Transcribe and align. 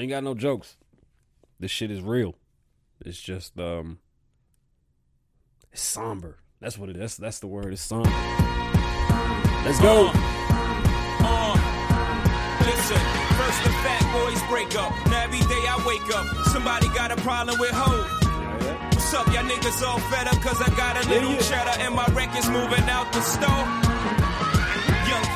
Ain't 0.00 0.08
got 0.08 0.24
no 0.24 0.32
jokes. 0.32 0.78
This 1.58 1.70
shit 1.70 1.90
is 1.90 2.00
real. 2.00 2.34
It's 3.04 3.20
just 3.20 3.60
um 3.60 3.98
it's 5.70 5.82
somber. 5.82 6.38
That's 6.58 6.78
what 6.78 6.88
it 6.88 6.96
is. 6.96 7.00
That's, 7.00 7.16
that's 7.16 7.38
the 7.40 7.48
word. 7.48 7.74
It's 7.74 7.82
somber. 7.82 8.08
Let's 8.08 9.78
go. 9.78 10.10
Uh, 11.22 11.52
listen, 12.60 12.96
first 13.36 13.62
the 13.62 13.72
fat 13.84 14.00
boys 14.10 14.42
break 14.48 14.74
up. 14.80 14.90
Now 15.08 15.24
every 15.24 15.40
day 15.40 15.68
I 15.68 15.84
wake 15.86 16.16
up, 16.16 16.46
somebody 16.46 16.88
got 16.88 17.10
a 17.10 17.16
problem 17.16 17.60
with 17.60 17.70
hoes. 17.70 18.08
What's 18.94 19.12
up, 19.12 19.26
y'all 19.26 19.44
niggas 19.44 19.86
all 19.86 19.98
fed 19.98 20.28
up 20.28 20.40
cause 20.40 20.62
I 20.62 20.74
got 20.76 21.04
a 21.04 21.08
little 21.10 21.32
yeah. 21.32 21.40
cheddar 21.40 21.78
and 21.82 21.94
my 21.94 22.06
record's 22.14 22.48
moving 22.48 22.88
out 22.88 23.12
the 23.12 23.20
store? 23.20 23.89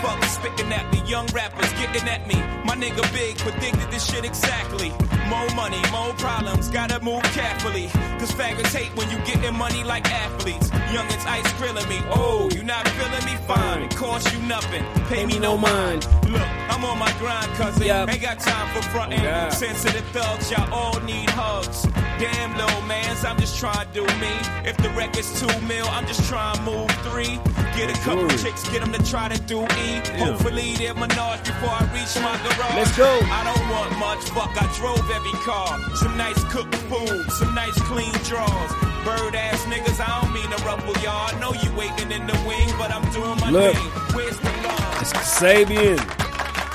Young 0.05 0.21
fuckers 0.21 0.35
spitting 0.35 0.73
at 0.73 0.93
me, 0.93 1.03
young 1.09 1.27
rappers 1.29 1.73
getting 1.73 2.07
at 2.09 2.27
me. 2.29 2.35
My 2.65 2.77
nigga 2.77 3.11
Big 3.15 3.39
predicted 3.39 3.91
this 3.91 4.05
shit 4.05 4.25
exactly. 4.25 4.91
More 5.29 5.49
money, 5.55 5.81
more 5.91 6.13
problems, 6.15 6.69
gotta 6.69 7.03
move 7.03 7.23
carefully. 7.23 7.89
Cause 8.19 8.31
faggots 8.33 8.75
hate 8.75 8.95
when 8.97 9.11
you 9.11 9.17
getting 9.25 9.57
money 9.57 9.83
like 9.83 10.05
athletes. 10.11 10.71
Young 10.93 11.07
Youngins 11.07 11.27
ice 11.27 11.53
grilling 11.55 11.89
me, 11.89 12.01
oh, 12.11 12.51
you 12.53 12.63
not 12.63 12.87
feeling 12.89 13.25
me? 13.25 13.35
Fine, 13.47 13.83
it 13.85 13.97
costs 13.97 14.31
you 14.33 14.41
nothing. 14.43 14.85
Pay 15.09 15.25
me 15.25 15.39
no 15.39 15.57
mind. 15.57 16.07
Look, 16.29 16.49
I'm 16.75 16.85
on 16.85 16.99
my 16.99 17.13
grind, 17.19 17.53
cousin. 17.53 17.87
Yup. 17.87 18.11
Ain't 18.11 18.21
got 18.21 18.41
time 18.41 18.67
for 18.75 18.83
frontin'. 18.91 19.23
Yeah. 19.23 19.49
Sensitive 19.51 20.05
thugs, 20.07 20.51
y'all 20.51 20.73
all 20.75 20.99
need 21.03 21.31
hugs. 21.31 21.87
Damn, 22.19 22.57
little 22.57 22.83
mans, 22.83 23.25
I'm 23.25 23.39
just 23.39 23.59
trying 23.61 23.87
to 23.87 23.93
do 23.95 24.03
me. 24.19 24.35
If 24.67 24.77
the 24.79 24.91
record's 24.91 25.31
two 25.39 25.47
mil, 25.69 25.87
I'm 25.87 26.05
just 26.07 26.29
trying 26.29 26.57
to 26.57 26.63
move 26.63 26.91
three. 27.07 27.39
Get 27.79 27.95
a 27.95 28.01
couple 28.03 28.25
Ooh. 28.25 28.39
chicks, 28.39 28.69
get 28.71 28.81
them 28.81 28.93
to 28.93 29.03
try 29.09 29.29
to 29.29 29.41
do 29.43 29.63
E. 29.63 30.03
Hopefully 30.19 30.75
they're 30.75 30.95
menage 30.95 31.47
before 31.47 31.71
I 31.71 31.87
reach 31.95 32.11
my 32.19 32.35
garage. 32.43 32.75
Let's 32.75 32.97
go. 32.97 33.21
I 33.23 33.47
don't 33.47 33.67
want 33.71 33.97
much, 33.99 34.25
fuck, 34.35 34.51
I 34.61 34.67
drove 34.75 34.99
every 35.15 35.39
car. 35.47 35.79
Some 35.95 36.17
nice 36.17 36.43
cooked 36.51 36.75
food, 36.91 37.31
some 37.39 37.55
nice 37.55 37.79
clean 37.83 38.13
drawers. 38.27 38.73
Bird 39.07 39.37
ass 39.37 39.63
niggas, 39.67 40.03
I 40.03 40.11
don't 40.21 40.35
mean 40.35 40.51
to 40.51 40.59
ruffle 40.65 40.95
y'all. 41.05 41.31
I 41.31 41.39
know 41.39 41.53
you 41.55 41.71
waiting 41.79 42.11
in 42.11 42.27
the 42.27 42.39
wing, 42.49 42.69
but 42.79 42.91
I'm 42.91 43.07
doing 43.13 43.39
my 43.39 43.51
Look. 43.51 43.77
thing. 43.77 43.91
Where's 44.17 44.39
the 44.39 44.51
love? 44.67 45.03
It's 45.03 45.13
Kasabian. 45.13 46.24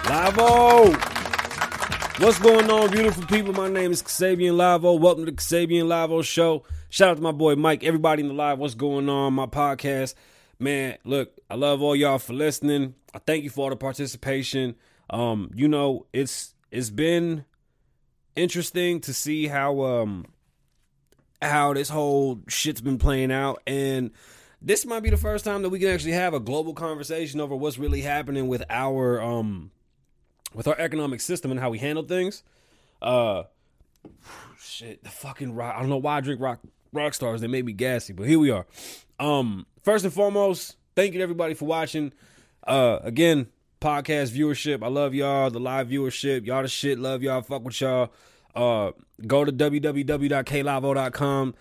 Lavoe. 0.10 0.90
What's 2.20 2.40
going 2.40 2.68
on, 2.72 2.90
beautiful 2.90 3.28
people? 3.28 3.54
My 3.54 3.70
name 3.70 3.92
is 3.92 4.02
Kasabian 4.02 4.56
Lavoe. 4.56 5.00
Welcome 5.00 5.26
to 5.26 5.32
the 5.32 5.38
Kasabian 5.38 5.84
Lavoe 5.84 6.24
Show. 6.24 6.64
Shout 6.90 7.10
out 7.10 7.18
to 7.18 7.22
my 7.22 7.32
boy 7.32 7.56
Mike, 7.56 7.84
everybody 7.84 8.24
in 8.24 8.30
the 8.30 8.34
live. 8.34 8.58
What's 8.58 8.74
going 8.74 9.08
on? 9.08 9.36
My 9.36 9.46
podcast. 9.46 10.16
Man, 10.58 10.98
look, 11.06 11.38
I 11.48 11.54
love 11.54 11.84
all 11.84 11.96
y'all 11.96 12.18
for 12.18 12.34
listening. 12.34 12.96
I 13.14 13.20
thank 13.20 13.44
you 13.44 13.52
for 13.52 13.66
all 13.66 13.70
the 13.70 13.76
participation. 13.76 14.74
Um, 15.12 15.52
you 15.54 15.68
know, 15.68 16.08
it's 16.12 16.56
it's 16.72 16.90
been 16.90 17.46
interesting 18.36 19.02
to 19.02 19.14
see 19.14 19.46
how 19.46 19.80
um 19.82 20.26
how 21.40 21.74
this 21.74 21.90
whole 21.90 22.42
shit's 22.48 22.82
been 22.82 22.98
playing 22.98 23.32
out 23.32 23.62
and 23.68 24.10
this 24.60 24.88
might 24.88 25.04
be 25.04 25.12
the 25.12 25.18
first 25.18 25.46
time 25.46 25.62
that 25.62 25.70
we 25.70 25.78
can 25.78 25.90
actually 25.90 26.14
have 26.14 26.34
a 26.34 26.40
global 26.40 26.74
conversation 26.74 27.40
over 27.40 27.56
what's 27.56 27.78
really 27.78 28.02
happening 28.02 28.48
with 28.48 28.64
our 28.72 29.22
um 29.22 29.70
with 30.54 30.68
our 30.68 30.78
economic 30.78 31.22
system 31.22 31.52
and 31.52 31.60
how 31.60 31.70
we 31.70 31.80
handle 31.80 32.04
things. 32.04 32.44
Uh 33.02 33.44
shit, 34.62 35.04
the 35.04 35.10
fucking 35.10 35.56
rock 35.56 35.76
I 35.76 35.80
don't 35.80 35.90
know 35.90 35.98
why 35.98 36.18
I 36.18 36.22
drink 36.22 36.42
rock 36.42 36.60
rock 36.94 37.14
stars, 37.14 37.42
they 37.42 37.48
made 37.48 37.66
me 37.66 37.74
gassy, 37.74 38.14
but 38.14 38.28
here 38.28 38.40
we 38.40 38.52
are. 38.52 38.66
Um 39.20 39.66
first 39.84 40.06
and 40.06 40.14
foremost, 40.14 40.76
thank 40.96 41.14
you 41.14 41.20
to 41.20 41.24
everybody 41.24 41.54
for 41.54 41.66
watching. 41.66 42.14
Uh 42.66 43.00
again, 43.04 43.48
podcast 43.82 44.32
viewership. 44.32 44.84
I 44.84 44.88
love 44.88 45.14
y'all, 45.14 45.50
the 45.50 45.60
live 45.60 45.90
viewership. 45.90 46.46
Y'all 46.46 46.62
the 46.62 46.68
shit, 46.68 47.00
love 47.00 47.24
y'all, 47.24 47.42
fuck 47.42 47.64
with 47.64 47.80
y'all. 47.82 48.12
Uh 48.56 48.92
go 49.26 49.46
to 49.46 49.52
www.klavoe.com. 49.52 51.56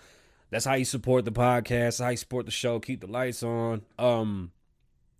That's 0.51 0.65
how 0.65 0.73
you 0.73 0.85
support 0.85 1.25
the 1.25 1.31
podcast. 1.31 2.03
How 2.03 2.09
you 2.09 2.17
support 2.17 2.45
the 2.45 2.51
show. 2.51 2.79
Keep 2.79 3.01
the 3.01 3.07
lights 3.07 3.43
on. 3.43 3.83
Um, 3.99 4.51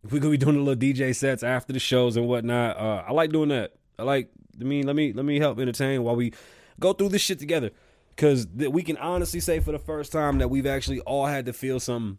we're 0.12 0.20
gonna 0.20 0.32
be 0.32 0.38
doing 0.38 0.56
a 0.56 0.60
little 0.60 0.80
DJ 0.80 1.16
sets 1.16 1.44
after 1.44 1.74
the 1.74 1.80
shows 1.80 2.16
and 2.18 2.28
whatnot. 2.28 2.78
Uh, 2.78 3.04
I 3.08 3.12
like 3.12 3.32
doing 3.32 3.50
that. 3.50 3.74
I 3.98 4.04
like. 4.04 4.30
I 4.60 4.64
mean, 4.64 4.86
let 4.86 4.96
me 4.96 5.14
let 5.14 5.26
me 5.26 5.40
help 5.40 5.60
entertain 5.60 6.04
while 6.04 6.16
we 6.16 6.34
go 6.80 6.94
through 6.94 7.10
this 7.10 7.22
shit 7.22 7.40
together. 7.40 7.72
Cause 8.18 8.48
th- 8.58 8.70
we 8.70 8.84
can 8.84 8.98
honestly 8.98 9.40
say 9.40 9.62
for 9.62 9.72
the 9.72 9.80
first 9.80 10.12
time 10.12 10.40
that 10.40 10.50
we've 10.50 10.66
actually 10.66 11.00
all 11.02 11.26
had 11.26 11.46
to 11.46 11.54
feel 11.54 11.80
something, 11.80 12.18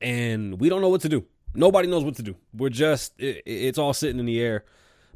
and 0.00 0.60
we 0.60 0.68
don't 0.68 0.80
know 0.80 0.88
what 0.88 1.00
to 1.00 1.08
do. 1.08 1.24
Nobody 1.52 1.88
knows 1.88 2.04
what 2.04 2.14
to 2.16 2.22
do. 2.22 2.36
We're 2.54 2.70
just 2.70 3.18
it, 3.18 3.42
it's 3.44 3.78
all 3.78 3.92
sitting 3.92 4.20
in 4.20 4.26
the 4.26 4.40
air. 4.40 4.64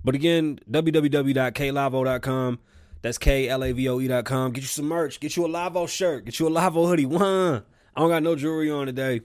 But 0.04 0.14
again, 0.16 0.58
www.klavoe.com. 0.70 2.58
That's 3.02 3.18
K 3.18 3.48
L 3.48 3.62
A 3.62 3.72
V 3.72 3.88
O 3.88 4.00
E.com. 4.00 4.52
Get 4.52 4.62
you 4.62 4.66
some 4.66 4.86
merch. 4.86 5.20
Get 5.20 5.36
you 5.36 5.44
a 5.44 5.48
Lavoe 5.48 5.88
shirt. 5.88 6.24
Get 6.24 6.38
you 6.40 6.48
a 6.48 6.50
Lavoe 6.50 6.88
hoodie. 6.88 7.06
One. 7.06 7.62
I 7.96 8.00
don't 8.00 8.10
got 8.10 8.22
no 8.22 8.34
jewelry 8.34 8.70
on 8.70 8.86
today. 8.86 9.20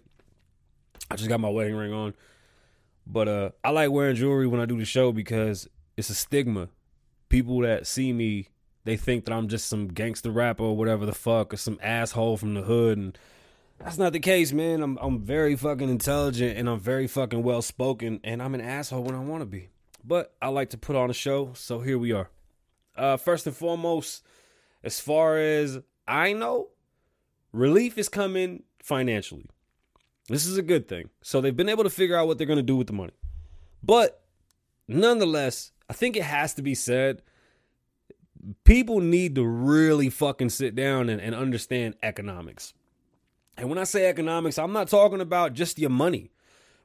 I 1.09 1.15
just 1.15 1.29
got 1.29 1.39
my 1.39 1.49
wedding 1.49 1.75
ring 1.75 1.93
on. 1.93 2.13
But 3.05 3.27
uh 3.27 3.49
I 3.63 3.71
like 3.71 3.91
wearing 3.91 4.15
jewelry 4.15 4.47
when 4.47 4.61
I 4.61 4.65
do 4.65 4.77
the 4.77 4.85
show 4.85 5.11
because 5.11 5.67
it's 5.97 6.09
a 6.09 6.15
stigma. 6.15 6.69
People 7.29 7.59
that 7.59 7.85
see 7.85 8.13
me, 8.13 8.47
they 8.85 8.97
think 8.97 9.25
that 9.25 9.33
I'm 9.33 9.47
just 9.47 9.67
some 9.67 9.87
gangster 9.87 10.31
rapper 10.31 10.63
or 10.63 10.75
whatever 10.75 11.05
the 11.05 11.13
fuck, 11.13 11.53
or 11.53 11.57
some 11.57 11.79
asshole 11.81 12.37
from 12.37 12.53
the 12.53 12.61
hood 12.63 12.97
and 12.97 13.17
that's 13.79 13.97
not 13.97 14.11
the 14.11 14.19
case, 14.19 14.51
man. 14.51 14.81
I'm 14.81 14.97
I'm 14.97 15.19
very 15.19 15.55
fucking 15.55 15.89
intelligent 15.89 16.57
and 16.57 16.69
I'm 16.69 16.79
very 16.79 17.07
fucking 17.07 17.43
well 17.43 17.61
spoken 17.61 18.19
and 18.23 18.41
I'm 18.41 18.53
an 18.53 18.61
asshole 18.61 19.03
when 19.03 19.15
I 19.15 19.19
want 19.19 19.41
to 19.41 19.45
be. 19.45 19.69
But 20.03 20.33
I 20.41 20.49
like 20.49 20.69
to 20.71 20.77
put 20.77 20.95
on 20.95 21.09
a 21.09 21.13
show, 21.13 21.53
so 21.53 21.79
here 21.79 21.97
we 21.97 22.11
are. 22.11 22.29
Uh 22.95 23.17
first 23.17 23.47
and 23.47 23.55
foremost, 23.55 24.23
as 24.83 24.99
far 24.99 25.37
as 25.37 25.79
I 26.07 26.33
know, 26.33 26.69
relief 27.53 27.97
is 27.97 28.09
coming 28.09 28.63
financially. 28.81 29.45
This 30.29 30.45
is 30.45 30.57
a 30.57 30.61
good 30.61 30.87
thing. 30.87 31.09
So 31.21 31.41
they've 31.41 31.55
been 31.55 31.69
able 31.69 31.83
to 31.83 31.89
figure 31.89 32.15
out 32.15 32.27
what 32.27 32.37
they're 32.37 32.47
going 32.47 32.57
to 32.57 32.63
do 32.63 32.75
with 32.75 32.87
the 32.87 32.93
money. 32.93 33.13
But 33.81 34.21
nonetheless, 34.87 35.71
I 35.89 35.93
think 35.93 36.15
it 36.15 36.23
has 36.23 36.53
to 36.55 36.61
be 36.61 36.75
said 36.75 37.21
people 38.63 38.99
need 38.99 39.35
to 39.35 39.45
really 39.45 40.09
fucking 40.09 40.49
sit 40.49 40.75
down 40.75 41.09
and, 41.09 41.19
and 41.19 41.35
understand 41.35 41.95
economics. 42.03 42.73
And 43.57 43.69
when 43.69 43.77
I 43.77 43.83
say 43.83 44.07
economics, 44.07 44.57
I'm 44.57 44.71
not 44.71 44.87
talking 44.87 45.19
about 45.19 45.53
just 45.53 45.79
your 45.79 45.89
money. 45.89 46.31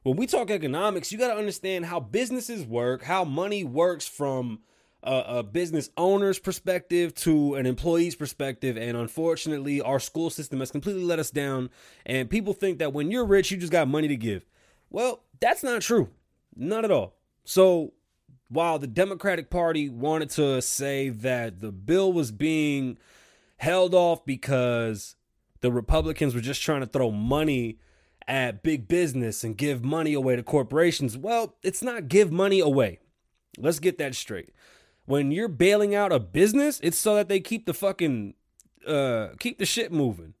When 0.03 0.17
we 0.17 0.27
talk 0.27 0.51
economics, 0.51 1.11
you 1.11 1.17
got 1.17 1.29
to 1.33 1.39
understand 1.39 1.85
how 1.85 1.99
businesses 1.99 2.65
work, 2.65 3.03
how 3.03 3.23
money 3.23 3.63
works 3.63 4.07
from 4.07 4.59
a, 5.05 5.37
a 5.39 5.43
business 5.43 5.89
owner's 5.97 6.39
perspective 6.39 7.13
to 7.15 7.55
an 7.55 7.65
employee's 7.65 8.15
perspective. 8.15 8.77
And 8.77 8.97
unfortunately, 8.97 9.81
our 9.81 9.99
school 9.99 10.29
system 10.29 10.59
has 10.59 10.71
completely 10.71 11.03
let 11.03 11.19
us 11.19 11.31
down. 11.31 11.69
And 12.05 12.29
people 12.29 12.53
think 12.53 12.79
that 12.79 12.93
when 12.93 13.11
you're 13.11 13.25
rich, 13.25 13.51
you 13.51 13.57
just 13.57 13.71
got 13.71 13.87
money 13.87 14.07
to 14.07 14.15
give. 14.15 14.45
Well, 14.89 15.23
that's 15.39 15.63
not 15.63 15.81
true. 15.81 16.09
Not 16.55 16.85
at 16.85 16.91
all. 16.91 17.15
So 17.43 17.93
while 18.49 18.79
the 18.79 18.87
Democratic 18.87 19.49
Party 19.49 19.89
wanted 19.89 20.29
to 20.31 20.61
say 20.61 21.09
that 21.09 21.59
the 21.59 21.71
bill 21.71 22.13
was 22.13 22.31
being 22.31 22.97
held 23.57 23.93
off 23.93 24.25
because 24.25 25.15
the 25.61 25.71
Republicans 25.71 26.35
were 26.35 26.41
just 26.41 26.61
trying 26.61 26.81
to 26.81 26.87
throw 26.87 27.11
money 27.11 27.79
at 28.27 28.63
big 28.63 28.87
business 28.87 29.43
and 29.43 29.57
give 29.57 29.83
money 29.83 30.13
away 30.13 30.35
to 30.35 30.43
corporations, 30.43 31.17
well, 31.17 31.55
it's 31.63 31.81
not 31.81 32.07
give 32.07 32.31
money 32.31 32.59
away. 32.59 32.99
Let's 33.57 33.79
get 33.79 33.97
that 33.99 34.15
straight. 34.15 34.53
When 35.05 35.31
you're 35.31 35.47
bailing 35.47 35.93
out 35.93 36.11
a 36.11 36.19
business, 36.19 36.79
it's 36.81 36.97
so 36.97 37.15
that 37.15 37.29
they 37.29 37.39
keep 37.39 37.65
the 37.65 37.73
fucking 37.73 38.33
uh 38.87 39.29
keep 39.39 39.57
the 39.57 39.65
shit 39.65 39.91
moving. 39.91 40.33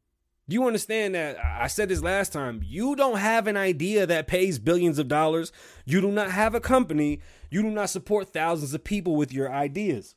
Do 0.47 0.53
you 0.53 0.67
understand 0.67 1.15
that 1.15 1.37
I 1.43 1.65
said 1.67 1.89
this 1.89 2.03
last 2.03 2.31
time. 2.31 2.61
You 2.63 2.95
don't 2.95 3.17
have 3.17 3.47
an 3.47 3.57
idea 3.57 4.05
that 4.05 4.27
pays 4.27 4.59
billions 4.59 4.99
of 4.99 5.07
dollars. 5.07 5.51
You 5.85 6.01
do 6.01 6.11
not 6.11 6.29
have 6.29 6.53
a 6.53 6.59
company. 6.59 7.19
You 7.49 7.63
do 7.63 7.71
not 7.71 7.89
support 7.89 8.31
thousands 8.31 8.73
of 8.75 8.83
people 8.83 9.15
with 9.15 9.33
your 9.33 9.51
ideas. 9.51 10.13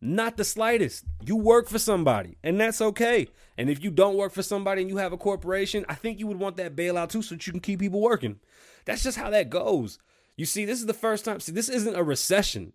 Not 0.00 0.36
the 0.36 0.44
slightest. 0.44 1.04
You 1.24 1.36
work 1.36 1.68
for 1.68 1.78
somebody, 1.78 2.36
and 2.44 2.60
that's 2.60 2.80
okay. 2.80 3.26
And 3.56 3.70
if 3.70 3.82
you 3.82 3.90
don't 3.90 4.16
work 4.16 4.32
for 4.32 4.42
somebody 4.42 4.82
and 4.82 4.90
you 4.90 4.98
have 4.98 5.12
a 5.12 5.16
corporation, 5.16 5.84
I 5.88 5.94
think 5.94 6.20
you 6.20 6.26
would 6.26 6.38
want 6.38 6.56
that 6.58 6.76
bailout 6.76 7.08
too 7.08 7.22
so 7.22 7.34
that 7.34 7.46
you 7.46 7.52
can 7.52 7.60
keep 7.60 7.80
people 7.80 8.00
working. 8.00 8.38
That's 8.84 9.02
just 9.02 9.18
how 9.18 9.30
that 9.30 9.50
goes. 9.50 9.98
You 10.36 10.46
see, 10.46 10.64
this 10.64 10.78
is 10.78 10.86
the 10.86 10.94
first 10.94 11.24
time. 11.24 11.40
See, 11.40 11.52
this 11.52 11.68
isn't 11.68 11.96
a 11.96 12.02
recession. 12.02 12.74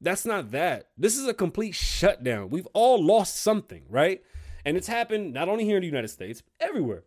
That's 0.00 0.24
not 0.24 0.52
that. 0.52 0.88
This 0.96 1.16
is 1.16 1.26
a 1.26 1.34
complete 1.34 1.74
shutdown. 1.74 2.50
We've 2.50 2.68
all 2.72 3.04
lost 3.04 3.42
something, 3.42 3.84
right? 3.88 4.22
And 4.64 4.76
it's 4.76 4.86
happened 4.86 5.32
not 5.32 5.48
only 5.48 5.64
here 5.64 5.76
in 5.76 5.80
the 5.80 5.88
United 5.88 6.08
States, 6.08 6.42
everywhere. 6.60 7.04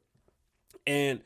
And 0.86 1.22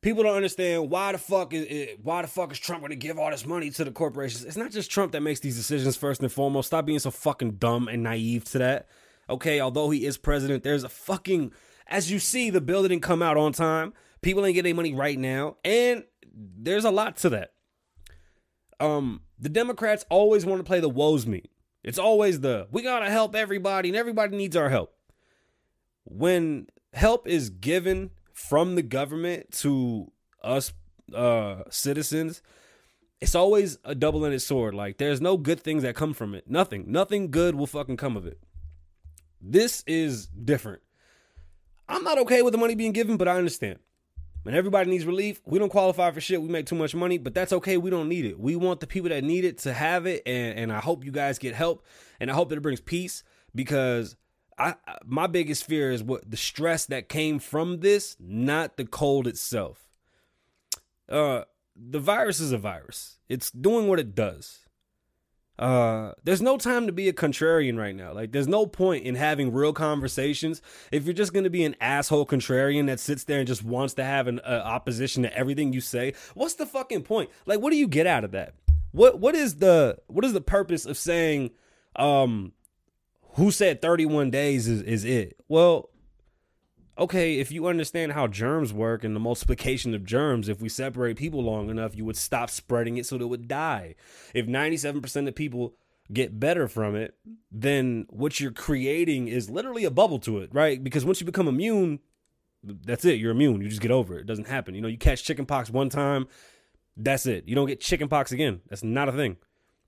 people 0.00 0.22
don't 0.22 0.36
understand 0.36 0.90
why 0.90 1.12
the 1.12 1.18
fuck 1.18 1.52
is 1.52 1.66
it, 1.68 2.00
why 2.02 2.22
the 2.22 2.28
fuck 2.28 2.50
is 2.50 2.58
Trump 2.58 2.82
going 2.82 2.90
to 2.90 2.96
give 2.96 3.18
all 3.18 3.30
this 3.30 3.46
money 3.46 3.70
to 3.70 3.84
the 3.84 3.92
corporations? 3.92 4.44
It's 4.44 4.56
not 4.56 4.70
just 4.70 4.90
Trump 4.90 5.12
that 5.12 5.20
makes 5.20 5.40
these 5.40 5.56
decisions 5.56 5.96
first 5.96 6.22
and 6.22 6.32
foremost. 6.32 6.68
Stop 6.68 6.86
being 6.86 6.98
so 6.98 7.10
fucking 7.10 7.52
dumb 7.52 7.88
and 7.88 8.02
naive 8.02 8.44
to 8.46 8.58
that. 8.58 8.88
Okay, 9.28 9.60
although 9.60 9.90
he 9.90 10.06
is 10.06 10.16
president, 10.16 10.64
there's 10.64 10.82
a 10.82 10.88
fucking 10.88 11.52
as 11.86 12.10
you 12.10 12.18
see 12.18 12.50
the 12.50 12.60
bill 12.60 12.82
didn't 12.82 13.00
come 13.00 13.22
out 13.22 13.36
on 13.36 13.52
time. 13.52 13.92
People 14.22 14.44
ain't 14.46 14.54
getting 14.54 14.76
money 14.76 14.94
right 14.94 15.18
now, 15.18 15.56
and 15.64 16.04
there's 16.32 16.84
a 16.84 16.90
lot 16.90 17.16
to 17.18 17.30
that. 17.30 17.52
Um, 18.78 19.22
the 19.40 19.48
Democrats 19.48 20.04
always 20.10 20.44
want 20.44 20.60
to 20.60 20.64
play 20.64 20.80
the 20.80 20.88
woes 20.88 21.26
me. 21.26 21.44
It's 21.82 21.98
always 21.98 22.40
the 22.40 22.68
we 22.70 22.82
gotta 22.82 23.10
help 23.10 23.34
everybody 23.34 23.88
and 23.88 23.96
everybody 23.96 24.36
needs 24.36 24.54
our 24.56 24.68
help. 24.68 24.94
When 26.04 26.66
help 26.92 27.26
is 27.26 27.50
given 27.50 28.10
from 28.32 28.74
the 28.74 28.82
government 28.82 29.52
to 29.52 30.12
us 30.42 30.72
uh 31.14 31.62
citizens, 31.70 32.42
it's 33.20 33.34
always 33.34 33.78
a 33.84 33.94
double-ended 33.94 34.42
sword. 34.42 34.74
Like 34.74 34.98
there's 34.98 35.20
no 35.20 35.36
good 35.36 35.60
things 35.60 35.82
that 35.82 35.96
come 35.96 36.12
from 36.12 36.34
it. 36.34 36.48
Nothing. 36.48 36.84
Nothing 36.86 37.30
good 37.30 37.54
will 37.54 37.66
fucking 37.66 37.96
come 37.96 38.16
of 38.16 38.26
it. 38.26 38.38
This 39.40 39.82
is 39.86 40.26
different. 40.26 40.82
I'm 41.88 42.04
not 42.04 42.18
okay 42.18 42.42
with 42.42 42.52
the 42.52 42.58
money 42.58 42.74
being 42.74 42.92
given, 42.92 43.16
but 43.16 43.26
I 43.26 43.36
understand. 43.36 43.78
When 44.42 44.54
everybody 44.54 44.90
needs 44.90 45.04
relief, 45.04 45.40
we 45.44 45.58
don't 45.58 45.68
qualify 45.68 46.10
for 46.12 46.20
shit. 46.20 46.40
We 46.40 46.48
make 46.48 46.66
too 46.66 46.74
much 46.74 46.94
money, 46.94 47.18
but 47.18 47.34
that's 47.34 47.52
okay. 47.52 47.76
We 47.76 47.90
don't 47.90 48.08
need 48.08 48.24
it. 48.24 48.40
We 48.40 48.56
want 48.56 48.80
the 48.80 48.86
people 48.86 49.10
that 49.10 49.22
need 49.22 49.44
it 49.44 49.58
to 49.58 49.72
have 49.74 50.06
it, 50.06 50.22
and, 50.24 50.58
and 50.58 50.72
I 50.72 50.80
hope 50.80 51.04
you 51.04 51.12
guys 51.12 51.38
get 51.38 51.54
help, 51.54 51.84
and 52.18 52.30
I 52.30 52.34
hope 52.34 52.48
that 52.48 52.56
it 52.56 52.62
brings 52.62 52.80
peace 52.80 53.22
because 53.54 54.16
I 54.58 54.74
my 55.04 55.26
biggest 55.26 55.64
fear 55.64 55.90
is 55.90 56.02
what 56.02 56.30
the 56.30 56.36
stress 56.36 56.86
that 56.86 57.08
came 57.08 57.38
from 57.38 57.80
this, 57.80 58.16
not 58.18 58.76
the 58.76 58.84
cold 58.84 59.26
itself. 59.26 59.78
Uh, 61.08 61.44
the 61.76 61.98
virus 61.98 62.40
is 62.40 62.52
a 62.52 62.58
virus. 62.58 63.18
It's 63.28 63.50
doing 63.50 63.88
what 63.88 63.98
it 63.98 64.14
does. 64.14 64.60
Uh, 65.60 66.12
there's 66.24 66.40
no 66.40 66.56
time 66.56 66.86
to 66.86 66.92
be 66.92 67.06
a 67.10 67.12
contrarian 67.12 67.76
right 67.76 67.94
now. 67.94 68.14
Like, 68.14 68.32
there's 68.32 68.48
no 68.48 68.64
point 68.64 69.04
in 69.04 69.14
having 69.14 69.52
real 69.52 69.74
conversations 69.74 70.62
if 70.90 71.04
you're 71.04 71.12
just 71.12 71.34
going 71.34 71.44
to 71.44 71.50
be 71.50 71.64
an 71.64 71.76
asshole 71.82 72.24
contrarian 72.24 72.86
that 72.86 72.98
sits 72.98 73.24
there 73.24 73.40
and 73.40 73.46
just 73.46 73.62
wants 73.62 73.92
to 73.94 74.04
have 74.04 74.26
an 74.26 74.40
uh, 74.40 74.62
opposition 74.64 75.22
to 75.24 75.36
everything 75.36 75.74
you 75.74 75.82
say. 75.82 76.14
What's 76.32 76.54
the 76.54 76.64
fucking 76.64 77.02
point? 77.02 77.28
Like, 77.44 77.60
what 77.60 77.72
do 77.72 77.76
you 77.76 77.88
get 77.88 78.06
out 78.06 78.24
of 78.24 78.30
that? 78.30 78.54
What 78.92 79.20
what 79.20 79.34
is 79.34 79.56
the 79.56 79.98
what 80.06 80.24
is 80.24 80.32
the 80.32 80.40
purpose 80.40 80.86
of 80.86 80.96
saying, 80.96 81.50
um, 81.94 82.52
who 83.34 83.50
said 83.50 83.82
31 83.82 84.30
days 84.30 84.66
is 84.66 84.82
is 84.82 85.04
it? 85.04 85.36
Well, 85.46 85.89
okay, 87.00 87.38
if 87.38 87.50
you 87.50 87.66
understand 87.66 88.12
how 88.12 88.26
germs 88.26 88.72
work 88.72 89.02
and 89.02 89.16
the 89.16 89.20
multiplication 89.20 89.94
of 89.94 90.04
germs, 90.04 90.48
if 90.48 90.60
we 90.60 90.68
separate 90.68 91.16
people 91.16 91.42
long 91.42 91.70
enough, 91.70 91.96
you 91.96 92.04
would 92.04 92.16
stop 92.16 92.50
spreading 92.50 92.98
it 92.98 93.06
so 93.06 93.16
it 93.16 93.28
would 93.28 93.48
die. 93.48 93.94
If 94.34 94.46
97% 94.46 95.26
of 95.26 95.34
people 95.34 95.74
get 96.12 96.38
better 96.38 96.68
from 96.68 96.94
it, 96.94 97.14
then 97.50 98.06
what 98.10 98.38
you're 98.38 98.52
creating 98.52 99.28
is 99.28 99.48
literally 99.48 99.84
a 99.84 99.90
bubble 99.90 100.18
to 100.18 100.38
it, 100.38 100.50
right? 100.52 100.82
Because 100.82 101.04
once 101.04 101.20
you 101.20 101.26
become 101.26 101.48
immune, 101.48 102.00
that's 102.62 103.06
it. 103.06 103.18
You're 103.18 103.30
immune. 103.30 103.62
You 103.62 103.68
just 103.68 103.80
get 103.80 103.90
over 103.90 104.18
it. 104.18 104.22
It 104.22 104.26
doesn't 104.26 104.48
happen. 104.48 104.74
You 104.74 104.82
know, 104.82 104.88
you 104.88 104.98
catch 104.98 105.24
chickenpox 105.24 105.70
one 105.70 105.88
time, 105.88 106.28
that's 106.96 107.24
it. 107.24 107.48
You 107.48 107.54
don't 107.54 107.68
get 107.68 107.80
chickenpox 107.80 108.30
again. 108.30 108.60
That's 108.68 108.84
not 108.84 109.08
a 109.08 109.12
thing. 109.12 109.38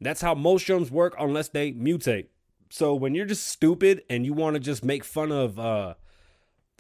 That's 0.01 0.23
how 0.23 0.35
most 0.35 0.65
germs 0.65 0.91
work 0.91 1.15
unless 1.19 1.49
they 1.51 1.73
mutate. 1.73 2.29
So 2.71 2.95
when 2.95 3.15
you're 3.15 3.27
just 3.27 3.47
stupid 3.49 4.03
and 4.09 4.25
you 4.25 4.33
want 4.33 4.55
to 4.55 4.61
just 4.61 4.83
make 4.83 5.05
fun 5.05 5.31
of 5.31 5.59
uh 5.59 5.95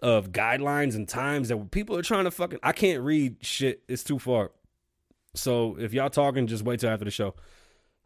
of 0.02 0.32
guidelines 0.32 0.96
and 0.96 1.08
times 1.08 1.49
that 1.49 1.70
people 1.70 1.96
are 1.96 2.02
trying 2.02 2.25
to 2.25 2.31
fucking 2.31 2.58
I 2.62 2.72
can't 2.72 3.02
read 3.02 3.37
shit. 3.40 3.82
It's 3.88 4.02
too 4.02 4.19
far. 4.19 4.50
So 5.34 5.76
if 5.78 5.94
y'all 5.94 6.10
talking, 6.10 6.46
just 6.49 6.64
wait 6.64 6.81
till 6.81 6.90
after 6.90 7.04
the 7.04 7.10
show. 7.10 7.34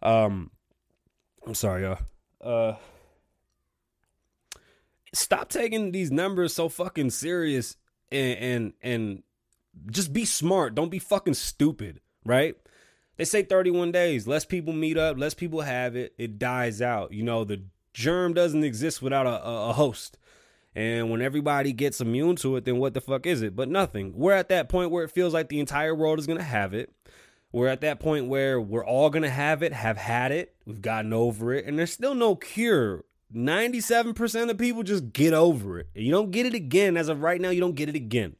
Um 0.02 0.50
I'm 1.46 1.54
sorry, 1.54 1.82
y'all. 1.82 1.98
Uh 2.40 2.74
stop 5.14 5.48
taking 5.48 5.90
these 5.92 6.10
numbers 6.10 6.52
so 6.52 6.68
fucking 6.68 7.10
serious 7.10 7.76
and 8.12 8.38
and 8.38 8.72
and 8.82 9.22
just 9.90 10.12
be 10.12 10.26
smart. 10.26 10.74
Don't 10.74 10.90
be 10.90 10.98
fucking 10.98 11.34
stupid, 11.34 12.00
right? 12.24 12.56
They 13.16 13.24
say 13.24 13.42
31 13.42 13.92
days. 13.92 14.26
Less 14.26 14.44
people 14.44 14.74
meet 14.74 14.98
up, 14.98 15.18
less 15.18 15.32
people 15.32 15.62
have 15.62 15.96
it, 15.96 16.14
it 16.18 16.38
dies 16.38 16.82
out. 16.82 17.12
You 17.12 17.22
know, 17.22 17.44
the 17.44 17.62
germ 17.94 18.34
doesn't 18.34 18.64
exist 18.64 19.00
without 19.00 19.26
a, 19.26 19.46
a, 19.46 19.70
a 19.70 19.72
host. 19.72 20.18
And 20.76 21.10
when 21.10 21.22
everybody 21.22 21.72
gets 21.72 22.02
immune 22.02 22.36
to 22.36 22.56
it, 22.56 22.66
then 22.66 22.76
what 22.76 22.92
the 22.92 23.00
fuck 23.00 23.24
is 23.24 23.40
it? 23.40 23.56
But 23.56 23.70
nothing. 23.70 24.12
We're 24.14 24.34
at 24.34 24.50
that 24.50 24.68
point 24.68 24.90
where 24.90 25.04
it 25.04 25.10
feels 25.10 25.32
like 25.32 25.48
the 25.48 25.58
entire 25.58 25.94
world 25.94 26.18
is 26.18 26.26
going 26.26 26.38
to 26.38 26.44
have 26.44 26.74
it. 26.74 26.92
We're 27.50 27.68
at 27.68 27.80
that 27.80 27.98
point 27.98 28.26
where 28.26 28.60
we're 28.60 28.84
all 28.84 29.08
going 29.08 29.22
to 29.22 29.30
have 29.30 29.62
it, 29.62 29.72
have 29.72 29.96
had 29.96 30.32
it. 30.32 30.54
We've 30.66 30.82
gotten 30.82 31.14
over 31.14 31.54
it. 31.54 31.64
And 31.64 31.78
there's 31.78 31.94
still 31.94 32.14
no 32.14 32.36
cure. 32.36 33.06
97% 33.34 34.50
of 34.50 34.58
people 34.58 34.82
just 34.82 35.14
get 35.14 35.32
over 35.32 35.78
it. 35.80 35.88
You 35.94 36.10
don't 36.10 36.30
get 36.30 36.44
it 36.44 36.52
again. 36.52 36.98
As 36.98 37.08
of 37.08 37.22
right 37.22 37.40
now, 37.40 37.48
you 37.48 37.60
don't 37.60 37.74
get 37.74 37.88
it 37.88 37.96
again. 37.96 38.36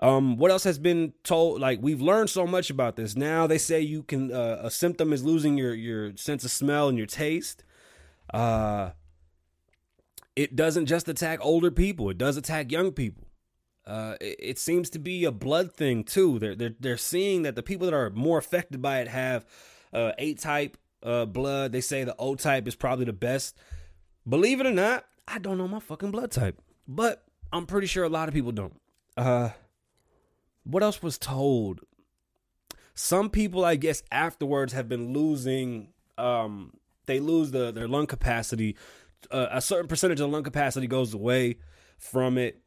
Um, 0.00 0.38
what 0.38 0.50
else 0.50 0.64
has 0.64 0.78
been 0.78 1.12
told? 1.24 1.60
Like 1.60 1.80
we've 1.82 2.00
learned 2.00 2.30
so 2.30 2.46
much 2.46 2.70
about 2.70 2.96
this. 2.96 3.16
Now 3.16 3.46
they 3.46 3.58
say 3.58 3.82
you 3.82 4.02
can 4.02 4.32
uh, 4.32 4.60
a 4.62 4.70
symptom 4.70 5.12
is 5.12 5.24
losing 5.24 5.56
your 5.56 5.74
your 5.74 6.16
sense 6.16 6.44
of 6.44 6.50
smell 6.50 6.88
and 6.88 6.98
your 6.98 7.06
taste. 7.06 7.64
Uh, 8.32 8.90
it 10.36 10.54
doesn't 10.54 10.86
just 10.86 11.08
attack 11.08 11.40
older 11.42 11.70
people; 11.70 12.10
it 12.10 12.18
does 12.18 12.36
attack 12.36 12.70
young 12.70 12.92
people. 12.92 13.26
Uh, 13.86 14.16
it, 14.20 14.36
it, 14.40 14.58
seems 14.58 14.90
to 14.90 14.98
be 14.98 15.24
a 15.24 15.30
blood 15.30 15.72
thing 15.72 16.04
too. 16.04 16.38
They're 16.38 16.54
they're 16.54 16.74
they're 16.78 16.96
seeing 16.96 17.42
that 17.42 17.54
the 17.54 17.62
people 17.62 17.86
that 17.86 17.94
are 17.94 18.10
more 18.10 18.38
affected 18.38 18.82
by 18.82 19.00
it 19.00 19.08
have 19.08 19.46
uh, 19.92 20.12
A 20.18 20.34
type 20.34 20.76
uh, 21.02 21.24
blood. 21.24 21.72
They 21.72 21.80
say 21.80 22.04
the 22.04 22.16
O 22.18 22.34
type 22.34 22.68
is 22.68 22.74
probably 22.74 23.04
the 23.04 23.12
best. 23.12 23.56
Believe 24.28 24.60
it 24.60 24.66
or 24.66 24.72
not, 24.72 25.04
I 25.28 25.38
don't 25.38 25.56
know 25.56 25.68
my 25.68 25.80
fucking 25.80 26.10
blood 26.10 26.32
type, 26.32 26.60
but 26.88 27.24
I'm 27.52 27.66
pretty 27.66 27.86
sure 27.86 28.04
a 28.04 28.08
lot 28.08 28.28
of 28.28 28.34
people 28.34 28.52
don't. 28.52 28.80
Uh, 29.16 29.50
what 30.64 30.82
else 30.82 31.00
was 31.00 31.16
told? 31.16 31.80
Some 32.94 33.30
people, 33.30 33.64
I 33.64 33.76
guess, 33.76 34.02
afterwards 34.10 34.72
have 34.72 34.88
been 34.88 35.12
losing. 35.12 35.88
Um, 36.18 36.72
they 37.06 37.20
lose 37.20 37.52
the 37.52 37.70
their 37.70 37.86
lung 37.86 38.06
capacity 38.06 38.76
a 39.30 39.60
certain 39.60 39.88
percentage 39.88 40.20
of 40.20 40.30
lung 40.30 40.42
capacity 40.42 40.86
goes 40.86 41.14
away 41.14 41.58
from 41.98 42.38
it. 42.38 42.60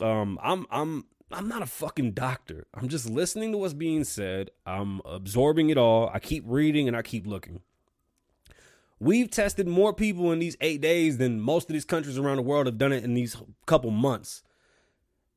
Um, 0.00 0.38
I'm 0.42 0.66
I'm 0.70 1.04
I'm 1.32 1.48
not 1.48 1.62
a 1.62 1.66
fucking 1.66 2.12
doctor. 2.12 2.66
I'm 2.74 2.88
just 2.88 3.08
listening 3.08 3.52
to 3.52 3.58
what's 3.58 3.74
being 3.74 4.04
said. 4.04 4.50
I'm 4.64 5.00
absorbing 5.04 5.70
it 5.70 5.78
all. 5.78 6.10
I 6.12 6.18
keep 6.18 6.44
reading 6.46 6.86
and 6.86 6.96
I 6.96 7.02
keep 7.02 7.26
looking. 7.26 7.60
We've 8.98 9.30
tested 9.30 9.68
more 9.68 9.92
people 9.92 10.32
in 10.32 10.38
these 10.38 10.56
eight 10.60 10.80
days 10.80 11.18
than 11.18 11.40
most 11.40 11.68
of 11.68 11.74
these 11.74 11.84
countries 11.84 12.16
around 12.16 12.36
the 12.36 12.42
world 12.42 12.66
have 12.66 12.78
done 12.78 12.92
it 12.92 13.04
in 13.04 13.14
these 13.14 13.36
couple 13.66 13.90
months. 13.90 14.42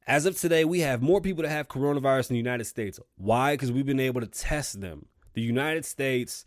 As 0.07 0.25
of 0.25 0.39
today, 0.39 0.63
we 0.63 0.79
have 0.79 1.01
more 1.01 1.21
people 1.21 1.43
that 1.43 1.49
have 1.49 1.67
coronavirus 1.67 2.29
in 2.29 2.35
the 2.35 2.39
United 2.39 2.65
States. 2.65 2.99
Why? 3.17 3.53
Because 3.53 3.71
we've 3.71 3.85
been 3.85 3.99
able 3.99 4.21
to 4.21 4.27
test 4.27 4.79
them. 4.79 5.07
The 5.33 5.41
United 5.41 5.85
States 5.85 6.45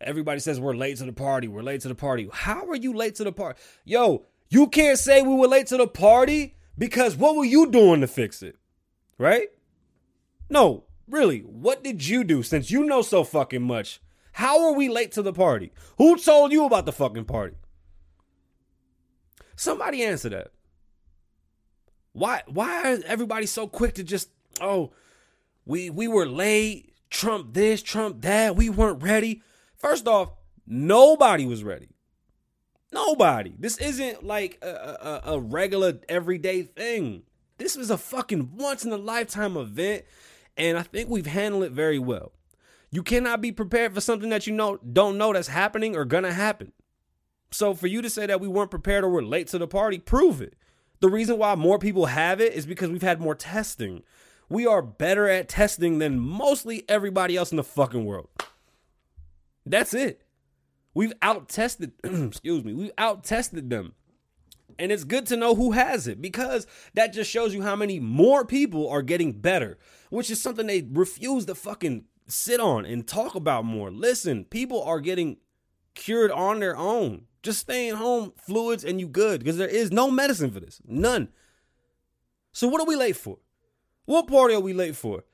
Everybody 0.00 0.40
says 0.40 0.58
we're 0.58 0.74
late 0.74 0.96
to 0.98 1.04
the 1.04 1.12
party. 1.12 1.46
We're 1.46 1.62
late 1.62 1.82
to 1.82 1.88
the 1.88 1.94
party. 1.94 2.28
How 2.32 2.66
are 2.68 2.76
you 2.76 2.94
late 2.94 3.16
to 3.16 3.24
the 3.24 3.32
party? 3.32 3.60
Yo, 3.84 4.24
you 4.48 4.66
can't 4.66 4.98
say 4.98 5.22
we 5.22 5.34
were 5.34 5.48
late 5.48 5.66
to 5.68 5.76
the 5.76 5.86
party 5.86 6.56
because 6.78 7.16
what 7.16 7.36
were 7.36 7.44
you 7.44 7.70
doing 7.70 8.00
to 8.00 8.06
fix 8.06 8.42
it? 8.42 8.56
Right? 9.18 9.48
No, 10.48 10.84
really. 11.06 11.40
What 11.40 11.84
did 11.84 12.06
you 12.06 12.24
do 12.24 12.42
since 12.42 12.70
you 12.70 12.84
know 12.84 13.02
so 13.02 13.24
fucking 13.24 13.62
much? 13.62 14.00
How 14.32 14.64
are 14.66 14.72
we 14.72 14.88
late 14.88 15.12
to 15.12 15.22
the 15.22 15.32
party? 15.32 15.72
Who 15.98 16.16
told 16.16 16.52
you 16.52 16.64
about 16.64 16.86
the 16.86 16.92
fucking 16.92 17.26
party? 17.26 17.56
Somebody 19.56 20.02
answer 20.02 20.30
that. 20.30 20.52
Why 22.12 22.42
why 22.46 22.88
is 22.88 23.04
everybody 23.04 23.46
so 23.46 23.66
quick 23.66 23.94
to 23.96 24.02
just 24.02 24.30
oh 24.60 24.92
we 25.66 25.90
we 25.90 26.08
were 26.08 26.26
late, 26.26 26.94
Trump 27.10 27.52
this, 27.52 27.82
Trump 27.82 28.22
that, 28.22 28.56
we 28.56 28.70
weren't 28.70 29.02
ready. 29.02 29.42
First 29.80 30.06
off, 30.06 30.32
nobody 30.66 31.46
was 31.46 31.64
ready. 31.64 31.88
Nobody. 32.92 33.54
This 33.58 33.78
isn't 33.78 34.24
like 34.24 34.58
a, 34.62 35.20
a, 35.24 35.32
a 35.34 35.40
regular 35.40 36.00
everyday 36.08 36.62
thing. 36.62 37.22
This 37.56 37.76
was 37.76 37.90
a 37.90 37.98
fucking 37.98 38.56
once 38.56 38.84
in 38.84 38.92
a 38.92 38.96
lifetime 38.96 39.56
event, 39.56 40.04
and 40.56 40.76
I 40.76 40.82
think 40.82 41.08
we've 41.08 41.26
handled 41.26 41.64
it 41.64 41.72
very 41.72 41.98
well. 41.98 42.32
You 42.90 43.02
cannot 43.02 43.40
be 43.40 43.52
prepared 43.52 43.94
for 43.94 44.00
something 44.00 44.30
that 44.30 44.46
you 44.46 44.52
know 44.52 44.78
don't 44.78 45.16
know 45.16 45.32
that's 45.32 45.48
happening 45.48 45.96
or 45.96 46.04
gonna 46.04 46.32
happen. 46.32 46.72
So 47.50 47.74
for 47.74 47.86
you 47.86 48.02
to 48.02 48.10
say 48.10 48.26
that 48.26 48.40
we 48.40 48.48
weren't 48.48 48.70
prepared 48.70 49.04
or 49.04 49.08
we're 49.08 49.22
late 49.22 49.48
to 49.48 49.58
the 49.58 49.66
party, 49.68 49.98
prove 49.98 50.42
it. 50.42 50.54
The 51.00 51.08
reason 51.08 51.38
why 51.38 51.54
more 51.54 51.78
people 51.78 52.06
have 52.06 52.40
it 52.40 52.52
is 52.52 52.66
because 52.66 52.90
we've 52.90 53.02
had 53.02 53.20
more 53.20 53.34
testing. 53.34 54.02
We 54.48 54.66
are 54.66 54.82
better 54.82 55.28
at 55.28 55.48
testing 55.48 55.98
than 55.98 56.18
mostly 56.18 56.84
everybody 56.88 57.36
else 57.36 57.50
in 57.50 57.56
the 57.56 57.64
fucking 57.64 58.04
world. 58.04 58.28
That's 59.70 59.94
it. 59.94 60.22
We've 60.94 61.12
out 61.22 61.48
tested, 61.48 61.92
excuse 62.04 62.64
me, 62.64 62.74
we've 62.74 62.92
out 62.98 63.24
tested 63.24 63.70
them. 63.70 63.94
And 64.78 64.90
it's 64.90 65.04
good 65.04 65.26
to 65.26 65.36
know 65.36 65.54
who 65.54 65.72
has 65.72 66.06
it 66.06 66.22
because 66.22 66.66
that 66.94 67.12
just 67.12 67.30
shows 67.30 67.54
you 67.54 67.62
how 67.62 67.76
many 67.76 68.00
more 68.00 68.44
people 68.44 68.88
are 68.88 69.02
getting 69.02 69.32
better, 69.32 69.78
which 70.08 70.30
is 70.30 70.40
something 70.40 70.66
they 70.66 70.88
refuse 70.90 71.44
to 71.46 71.54
fucking 71.54 72.06
sit 72.26 72.60
on 72.60 72.84
and 72.84 73.06
talk 73.06 73.34
about 73.34 73.64
more. 73.64 73.90
Listen, 73.90 74.44
people 74.44 74.82
are 74.82 75.00
getting 75.00 75.36
cured 75.94 76.30
on 76.30 76.60
their 76.60 76.76
own. 76.76 77.26
Just 77.42 77.60
staying 77.60 77.96
home, 77.96 78.32
fluids, 78.36 78.84
and 78.84 79.00
you 79.00 79.08
good 79.08 79.40
because 79.40 79.56
there 79.56 79.68
is 79.68 79.90
no 79.92 80.10
medicine 80.10 80.50
for 80.50 80.60
this. 80.60 80.80
None. 80.86 81.28
So, 82.52 82.68
what 82.68 82.80
are 82.80 82.86
we 82.86 82.96
late 82.96 83.16
for? 83.16 83.38
What 84.04 84.26
party 84.26 84.54
are 84.54 84.60
we 84.60 84.72
late 84.72 84.96
for? 84.96 85.24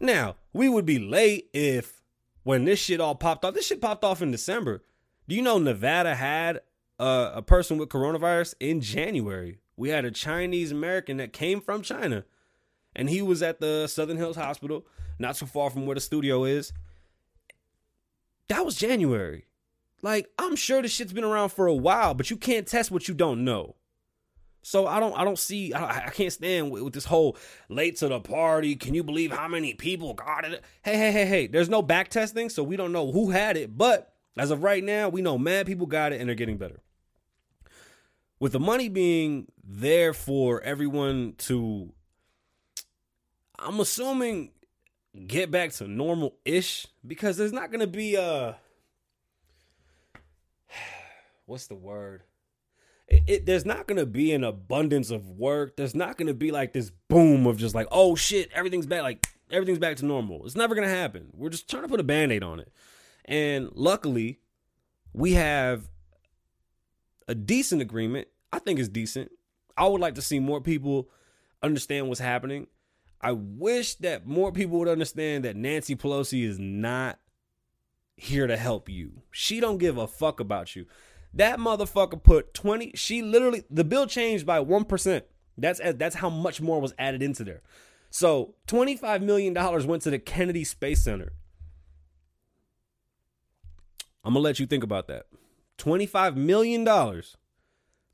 Now, 0.00 0.36
we 0.52 0.68
would 0.68 0.86
be 0.86 0.98
late 0.98 1.48
if 1.52 2.01
when 2.42 2.64
this 2.64 2.78
shit 2.78 3.00
all 3.00 3.14
popped 3.14 3.44
off, 3.44 3.54
this 3.54 3.66
shit 3.66 3.80
popped 3.80 4.04
off 4.04 4.22
in 4.22 4.30
December. 4.30 4.82
Do 5.28 5.34
you 5.34 5.42
know 5.42 5.58
Nevada 5.58 6.14
had 6.14 6.60
a, 6.98 7.32
a 7.36 7.42
person 7.42 7.78
with 7.78 7.88
coronavirus 7.88 8.54
in 8.60 8.80
January? 8.80 9.58
We 9.76 9.90
had 9.90 10.04
a 10.04 10.10
Chinese 10.10 10.72
American 10.72 11.16
that 11.18 11.32
came 11.32 11.60
from 11.60 11.82
China, 11.82 12.24
and 12.94 13.08
he 13.08 13.22
was 13.22 13.42
at 13.42 13.60
the 13.60 13.86
Southern 13.86 14.16
Hills 14.16 14.36
Hospital, 14.36 14.86
not 15.18 15.36
so 15.36 15.46
far 15.46 15.70
from 15.70 15.86
where 15.86 15.94
the 15.94 16.00
studio 16.00 16.44
is. 16.44 16.72
That 18.48 18.64
was 18.64 18.76
January. 18.76 19.46
Like, 20.02 20.28
I'm 20.38 20.56
sure 20.56 20.82
this 20.82 20.92
shit's 20.92 21.12
been 21.12 21.24
around 21.24 21.50
for 21.50 21.66
a 21.66 21.74
while, 21.74 22.12
but 22.12 22.28
you 22.28 22.36
can't 22.36 22.66
test 22.66 22.90
what 22.90 23.06
you 23.08 23.14
don't 23.14 23.44
know. 23.44 23.76
So 24.62 24.86
I 24.86 25.00
don't, 25.00 25.12
I 25.14 25.24
don't 25.24 25.38
see, 25.38 25.72
I, 25.72 26.06
I 26.06 26.10
can't 26.10 26.32
stand 26.32 26.70
with, 26.70 26.82
with, 26.84 26.92
this 26.94 27.04
whole 27.04 27.36
late 27.68 27.96
to 27.96 28.08
the 28.08 28.20
party. 28.20 28.76
Can 28.76 28.94
you 28.94 29.02
believe 29.02 29.32
how 29.32 29.48
many 29.48 29.74
people 29.74 30.14
got 30.14 30.44
it? 30.44 30.62
Hey, 30.82 30.96
hey, 30.96 31.10
hey, 31.10 31.26
hey. 31.26 31.46
There's 31.48 31.68
no 31.68 31.82
back 31.82 32.08
testing, 32.08 32.48
so 32.48 32.62
we 32.62 32.76
don't 32.76 32.92
know 32.92 33.10
who 33.10 33.30
had 33.30 33.56
it. 33.56 33.76
But 33.76 34.14
as 34.36 34.52
of 34.52 34.62
right 34.62 34.82
now, 34.82 35.08
we 35.08 35.20
know 35.20 35.36
mad 35.36 35.66
people 35.66 35.86
got 35.86 36.12
it 36.12 36.20
and 36.20 36.28
they're 36.28 36.36
getting 36.36 36.58
better. 36.58 36.80
With 38.38 38.52
the 38.52 38.60
money 38.60 38.88
being 38.88 39.48
there 39.64 40.14
for 40.14 40.60
everyone 40.62 41.34
to, 41.38 41.92
I'm 43.58 43.80
assuming, 43.80 44.52
get 45.26 45.50
back 45.50 45.72
to 45.72 45.88
normal 45.88 46.36
ish 46.44 46.86
because 47.04 47.36
there's 47.36 47.52
not 47.52 47.70
to 47.80 47.86
be 47.88 48.14
a, 48.14 48.56
what's 51.46 51.66
the 51.66 51.74
word? 51.74 52.22
It, 53.12 53.44
there's 53.44 53.66
not 53.66 53.86
going 53.86 53.98
to 53.98 54.06
be 54.06 54.32
an 54.32 54.42
abundance 54.42 55.10
of 55.10 55.28
work. 55.28 55.76
There's 55.76 55.94
not 55.94 56.16
going 56.16 56.28
to 56.28 56.34
be 56.34 56.50
like 56.50 56.72
this 56.72 56.90
boom 57.08 57.46
of 57.46 57.58
just 57.58 57.74
like, 57.74 57.86
oh 57.90 58.14
shit, 58.14 58.50
everything's 58.54 58.86
back. 58.86 59.02
Like 59.02 59.26
everything's 59.50 59.78
back 59.78 59.96
to 59.96 60.06
normal. 60.06 60.44
It's 60.46 60.56
never 60.56 60.74
going 60.74 60.88
to 60.88 60.94
happen. 60.94 61.28
We're 61.34 61.50
just 61.50 61.68
trying 61.68 61.82
to 61.82 61.88
put 61.88 62.00
a 62.00 62.04
band 62.04 62.32
aid 62.32 62.42
on 62.42 62.58
it. 62.58 62.72
And 63.26 63.70
luckily, 63.74 64.40
we 65.12 65.32
have 65.32 65.90
a 67.28 67.34
decent 67.34 67.82
agreement. 67.82 68.28
I 68.52 68.58
think 68.58 68.80
it's 68.80 68.88
decent. 68.88 69.30
I 69.76 69.86
would 69.86 70.00
like 70.00 70.14
to 70.16 70.22
see 70.22 70.38
more 70.38 70.60
people 70.60 71.08
understand 71.62 72.08
what's 72.08 72.20
happening. 72.20 72.66
I 73.20 73.32
wish 73.32 73.94
that 73.96 74.26
more 74.26 74.52
people 74.52 74.78
would 74.78 74.88
understand 74.88 75.44
that 75.44 75.54
Nancy 75.54 75.94
Pelosi 75.94 76.44
is 76.44 76.58
not 76.58 77.18
here 78.16 78.46
to 78.46 78.56
help 78.56 78.88
you. 78.88 79.22
She 79.30 79.60
don't 79.60 79.78
give 79.78 79.96
a 79.96 80.06
fuck 80.06 80.40
about 80.40 80.74
you. 80.74 80.86
That 81.34 81.58
motherfucker 81.58 82.22
put 82.22 82.52
20 82.54 82.92
she 82.94 83.22
literally 83.22 83.64
the 83.70 83.84
bill 83.84 84.06
changed 84.06 84.44
by 84.44 84.62
1%. 84.62 85.22
That's 85.56 85.80
that's 85.94 86.16
how 86.16 86.30
much 86.30 86.60
more 86.60 86.80
was 86.80 86.94
added 86.98 87.22
into 87.22 87.44
there. 87.44 87.62
So, 88.10 88.54
25 88.66 89.22
million 89.22 89.54
dollars 89.54 89.86
went 89.86 90.02
to 90.02 90.10
the 90.10 90.18
Kennedy 90.18 90.64
Space 90.64 91.02
Center. 91.02 91.32
I'm 94.22 94.34
going 94.34 94.42
to 94.42 94.44
let 94.44 94.60
you 94.60 94.66
think 94.66 94.84
about 94.84 95.08
that. 95.08 95.26
25 95.78 96.36
million 96.36 96.84
dollars 96.84 97.36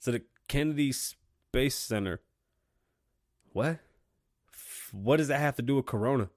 to 0.05 0.13
the 0.13 0.23
Kennedy 0.47 0.93
Space 0.93 1.75
Center. 1.75 2.21
What? 3.53 3.79
What 4.93 5.17
does 5.17 5.29
that 5.29 5.41
have 5.41 5.57
to 5.57 5.63
do 5.63 5.77
with 5.77 5.87
corona? 5.87 6.31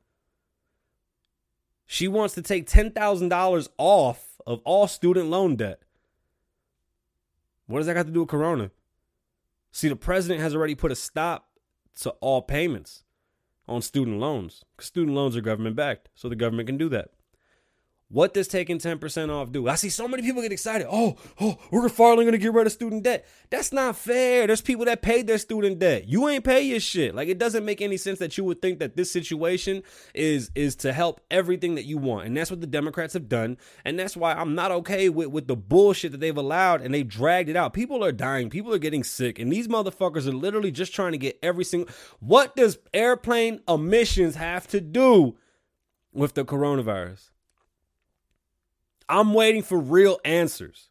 She 1.85 2.07
wants 2.07 2.33
to 2.35 2.41
take 2.41 2.67
$10,000 2.67 3.67
off 3.77 4.41
of 4.47 4.61
all 4.63 4.87
student 4.87 5.29
loan 5.29 5.55
debt. 5.55 5.81
What 7.71 7.79
does 7.79 7.87
that 7.87 7.93
got 7.93 8.05
to 8.05 8.11
do 8.11 8.21
with 8.21 8.29
Corona? 8.29 8.71
See, 9.71 9.87
the 9.87 9.95
president 9.95 10.41
has 10.41 10.53
already 10.53 10.75
put 10.75 10.91
a 10.91 10.95
stop 10.95 11.47
to 12.01 12.09
all 12.21 12.41
payments 12.41 13.03
on 13.67 13.81
student 13.81 14.19
loans. 14.19 14.65
Because 14.75 14.87
student 14.87 15.15
loans 15.15 15.37
are 15.37 15.41
government 15.41 15.75
backed, 15.75 16.09
so 16.13 16.27
the 16.27 16.35
government 16.35 16.67
can 16.67 16.77
do 16.77 16.89
that. 16.89 17.11
What 18.11 18.33
does 18.33 18.49
taking 18.49 18.77
10% 18.77 19.29
off 19.29 19.51
do? 19.53 19.69
I 19.69 19.75
see 19.75 19.89
so 19.89 20.05
many 20.05 20.21
people 20.21 20.41
get 20.41 20.51
excited. 20.51 20.85
Oh, 20.91 21.15
oh, 21.39 21.57
we're 21.71 21.87
finally 21.87 22.25
gonna 22.25 22.37
get 22.37 22.51
rid 22.51 22.67
of 22.67 22.73
student 22.73 23.03
debt. 23.03 23.25
That's 23.49 23.71
not 23.71 23.95
fair. 23.95 24.47
There's 24.47 24.61
people 24.61 24.83
that 24.85 25.01
paid 25.01 25.27
their 25.27 25.37
student 25.37 25.79
debt. 25.79 26.09
You 26.09 26.27
ain't 26.27 26.43
pay 26.43 26.61
your 26.61 26.81
shit. 26.81 27.15
Like 27.15 27.29
it 27.29 27.37
doesn't 27.37 27.63
make 27.63 27.81
any 27.81 27.95
sense 27.95 28.19
that 28.19 28.37
you 28.37 28.43
would 28.43 28.61
think 28.61 28.79
that 28.79 28.97
this 28.97 29.09
situation 29.11 29.83
is 30.13 30.51
is 30.55 30.75
to 30.77 30.91
help 30.91 31.21
everything 31.31 31.75
that 31.75 31.85
you 31.85 31.97
want. 31.97 32.27
And 32.27 32.35
that's 32.35 32.51
what 32.51 32.59
the 32.59 32.67
Democrats 32.67 33.13
have 33.13 33.29
done. 33.29 33.57
And 33.85 33.97
that's 33.97 34.17
why 34.17 34.33
I'm 34.33 34.55
not 34.55 34.71
okay 34.71 35.07
with, 35.07 35.29
with 35.29 35.47
the 35.47 35.55
bullshit 35.55 36.11
that 36.11 36.19
they've 36.19 36.35
allowed 36.35 36.81
and 36.81 36.93
they've 36.93 37.07
dragged 37.07 37.49
it 37.49 37.55
out. 37.55 37.73
People 37.73 38.03
are 38.03 38.11
dying, 38.11 38.49
people 38.49 38.73
are 38.73 38.79
getting 38.79 39.03
sick, 39.03 39.39
and 39.39 39.51
these 39.51 39.67
motherfuckers 39.69 40.27
are 40.27 40.33
literally 40.33 40.71
just 40.71 40.93
trying 40.93 41.13
to 41.13 41.17
get 41.17 41.39
every 41.41 41.63
single 41.63 41.89
what 42.19 42.55
does 42.55 42.77
airplane 42.93 43.61
emissions 43.67 44.35
have 44.35 44.67
to 44.67 44.81
do 44.81 45.37
with 46.13 46.33
the 46.33 46.43
coronavirus? 46.43 47.30
I'm 49.11 49.33
waiting 49.33 49.61
for 49.61 49.77
real 49.77 50.19
answers. 50.23 50.89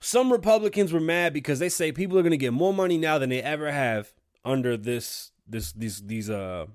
Some 0.00 0.32
Republicans 0.32 0.92
were 0.92 0.98
mad 0.98 1.32
because 1.32 1.60
they 1.60 1.68
say 1.68 1.92
people 1.92 2.18
are 2.18 2.22
going 2.22 2.32
to 2.32 2.36
get 2.36 2.52
more 2.52 2.74
money 2.74 2.98
now 2.98 3.16
than 3.18 3.30
they 3.30 3.40
ever 3.40 3.70
have 3.70 4.12
under 4.44 4.76
this 4.76 5.30
this 5.46 5.72
these 5.72 6.02
these 6.02 6.28
uh 6.28 6.66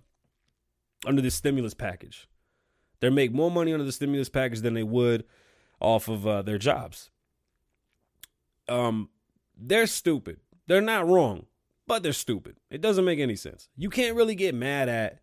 under 1.06 1.22
this 1.22 1.36
stimulus 1.36 1.74
package. 1.74 2.30
They 3.02 3.10
make 3.10 3.34
more 3.34 3.52
money 3.52 3.74
under 3.74 3.84
the 3.84 3.92
stimulus 3.92 4.30
package 4.30 4.62
than 4.62 4.74
they 4.74 4.84
would 4.84 5.26
off 5.82 6.08
of 6.08 6.26
uh, 6.26 6.42
their 6.44 6.58
jobs. 6.58 7.12
Um, 8.70 9.10
they're 9.58 9.86
stupid. 9.86 10.40
They're 10.68 10.82
not 10.82 11.08
wrong, 11.08 11.46
but 11.86 12.04
they're 12.04 12.14
stupid. 12.14 12.56
It 12.72 12.80
doesn't 12.80 13.06
make 13.06 13.20
any 13.20 13.36
sense. 13.36 13.68
You 13.76 13.90
can't 13.90 14.16
really 14.16 14.36
get 14.36 14.56
mad 14.56 14.88
at 14.88 15.20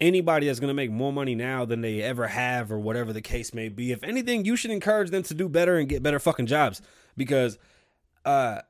anybody 0.00 0.46
that's 0.46 0.60
going 0.60 0.68
to 0.68 0.74
make 0.74 0.90
more 0.90 1.12
money 1.12 1.34
now 1.34 1.64
than 1.64 1.80
they 1.80 2.02
ever 2.02 2.26
have 2.26 2.70
or 2.70 2.78
whatever 2.78 3.12
the 3.12 3.22
case 3.22 3.54
may 3.54 3.68
be. 3.68 3.92
If 3.92 4.02
anything, 4.02 4.44
you 4.44 4.56
should 4.56 4.70
encourage 4.70 5.10
them 5.10 5.22
to 5.24 5.34
do 5.34 5.48
better 5.48 5.76
and 5.76 5.88
get 5.88 6.02
better 6.02 6.18
fucking 6.18 6.46
jobs 6.46 6.82
because 7.16 7.58
uh 8.24 8.60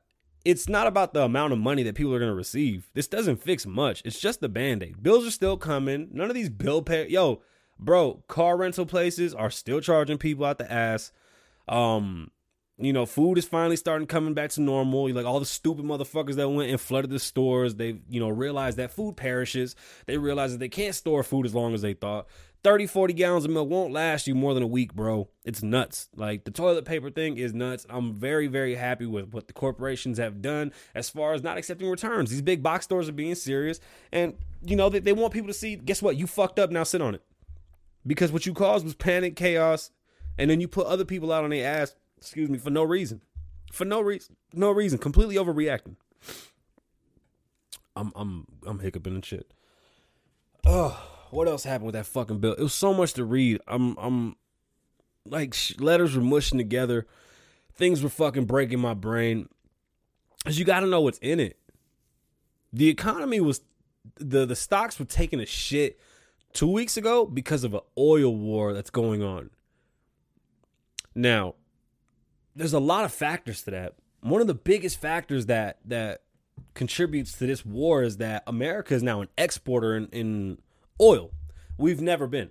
it's 0.45 0.69
not 0.69 0.87
about 0.87 1.13
the 1.13 1.23
amount 1.23 1.51
of 1.51 1.59
money 1.59 1.83
that 1.83 1.95
people 1.95 2.13
are 2.13 2.19
going 2.19 2.31
to 2.31 2.35
receive. 2.35 2.89
This 2.93 3.07
doesn't 3.07 3.43
fix 3.43 3.65
much. 3.65 4.01
It's 4.05 4.19
just 4.19 4.39
the 4.39 4.47
band-aid. 4.47 5.03
Bills 5.03 5.27
are 5.27 5.31
still 5.31 5.57
coming. 5.57 6.07
None 6.13 6.29
of 6.29 6.35
these 6.35 6.49
bill 6.49 6.81
pay 6.81 7.09
yo, 7.09 7.41
bro, 7.77 8.23
car 8.29 8.55
rental 8.55 8.85
places 8.85 9.33
are 9.33 9.49
still 9.49 9.81
charging 9.81 10.17
people 10.17 10.45
out 10.45 10.57
the 10.57 10.71
ass. 10.71 11.11
Um 11.67 12.31
you 12.79 12.93
know, 12.93 13.05
food 13.07 13.37
is 13.39 13.45
finally 13.45 13.75
starting 13.75 14.05
coming 14.05 14.35
back 14.35 14.51
to 14.51 14.61
normal. 14.61 15.11
Like 15.11 15.25
all 15.25 15.39
the 15.39 15.45
stupid 15.45 15.83
motherfuckers 15.83 16.35
that 16.35 16.49
went 16.49 16.69
and 16.69 16.79
flooded 16.79 17.09
the 17.09 17.19
stores, 17.19 17.75
they, 17.75 17.99
you 18.07 18.19
know, 18.19 18.29
realized 18.29 18.77
that 18.77 18.91
food 18.91 19.17
perishes. 19.17 19.75
They 20.05 20.17
realized 20.17 20.53
that 20.53 20.59
they 20.59 20.69
can't 20.69 20.93
store 20.93 21.23
food 21.23 21.45
as 21.45 21.55
long 21.55 21.73
as 21.73 21.81
they 21.81 21.93
thought. 21.93 22.27
30, 22.63 22.87
40 22.87 23.13
gallons 23.13 23.45
of 23.45 23.51
milk 23.51 23.69
won't 23.69 23.93
last 23.93 24.27
you 24.27 24.35
more 24.35 24.53
than 24.53 24.61
a 24.61 24.67
week, 24.67 24.93
bro. 24.93 25.29
It's 25.43 25.63
nuts. 25.63 26.09
Like 26.15 26.43
the 26.43 26.51
toilet 26.51 26.85
paper 26.85 27.09
thing 27.09 27.37
is 27.37 27.53
nuts. 27.53 27.85
I'm 27.89 28.13
very, 28.13 28.47
very 28.47 28.75
happy 28.75 29.05
with 29.05 29.31
what 29.31 29.47
the 29.47 29.53
corporations 29.53 30.17
have 30.19 30.41
done 30.41 30.71
as 30.93 31.09
far 31.09 31.33
as 31.33 31.41
not 31.41 31.57
accepting 31.57 31.89
returns. 31.89 32.29
These 32.29 32.41
big 32.41 32.61
box 32.61 32.85
stores 32.85 33.09
are 33.09 33.13
being 33.13 33.35
serious. 33.35 33.79
And, 34.11 34.35
you 34.63 34.75
know, 34.75 34.89
they, 34.89 34.99
they 34.99 35.13
want 35.13 35.33
people 35.33 35.47
to 35.47 35.53
see, 35.53 35.77
guess 35.77 36.01
what? 36.01 36.17
You 36.17 36.27
fucked 36.27 36.59
up, 36.59 36.69
now 36.69 36.83
sit 36.83 37.01
on 37.01 37.15
it. 37.15 37.23
Because 38.05 38.31
what 38.31 38.45
you 38.45 38.53
caused 38.53 38.85
was 38.85 38.95
panic, 38.95 39.35
chaos, 39.35 39.91
and 40.37 40.49
then 40.49 40.61
you 40.61 40.67
put 40.67 40.87
other 40.87 41.05
people 41.05 41.31
out 41.31 41.43
on 41.43 41.49
their 41.49 41.67
ass 41.67 41.95
excuse 42.17 42.49
me, 42.49 42.57
for 42.57 42.69
no 42.69 42.83
reason. 42.83 43.21
For 43.71 43.85
no 43.85 44.01
reason. 44.01 44.35
No 44.53 44.71
reason. 44.71 44.97
Completely 44.97 45.35
overreacting. 45.35 45.95
I'm 47.95 48.11
I'm 48.15 48.45
I'm 48.65 48.79
hiccuping 48.79 49.15
and 49.15 49.25
shit. 49.25 49.51
Oh, 50.65 51.01
what 51.31 51.47
else 51.47 51.63
happened 51.63 51.87
with 51.87 51.95
that 51.95 52.05
fucking 52.05 52.39
bill? 52.39 52.53
It 52.53 52.63
was 52.63 52.73
so 52.73 52.93
much 52.93 53.13
to 53.13 53.25
read. 53.25 53.61
I'm 53.67 53.97
I'm 53.97 54.35
like 55.25 55.55
letters 55.79 56.15
were 56.15 56.23
mushing 56.23 56.57
together. 56.57 57.07
Things 57.73 58.01
were 58.01 58.09
fucking 58.09 58.45
breaking 58.45 58.79
my 58.79 58.93
brain. 58.93 59.49
Cause 60.45 60.57
you 60.57 60.65
got 60.65 60.79
to 60.79 60.87
know 60.87 61.01
what's 61.01 61.17
in 61.19 61.39
it. 61.39 61.57
The 62.71 62.87
economy 62.89 63.41
was 63.41 63.61
the 64.15 64.45
the 64.45 64.55
stocks 64.55 64.99
were 64.99 65.05
taking 65.05 65.39
a 65.39 65.45
shit 65.45 65.99
two 66.53 66.67
weeks 66.67 66.97
ago 66.97 67.25
because 67.25 67.63
of 67.63 67.73
an 67.73 67.81
oil 67.97 68.35
war 68.35 68.73
that's 68.73 68.89
going 68.89 69.23
on. 69.23 69.49
Now, 71.15 71.55
there's 72.57 72.73
a 72.73 72.79
lot 72.79 73.05
of 73.05 73.13
factors 73.13 73.61
to 73.63 73.71
that. 73.71 73.95
One 74.21 74.41
of 74.41 74.47
the 74.47 74.53
biggest 74.53 74.99
factors 74.99 75.45
that 75.45 75.79
that 75.85 76.23
contributes 76.73 77.33
to 77.33 77.45
this 77.45 77.65
war 77.65 78.03
is 78.03 78.17
that 78.17 78.43
America 78.47 78.93
is 78.93 79.03
now 79.03 79.21
an 79.21 79.29
exporter 79.37 79.95
in, 79.95 80.07
in 80.07 80.57
oil. 80.99 81.31
We've 81.77 82.01
never 82.01 82.27
been. 82.27 82.49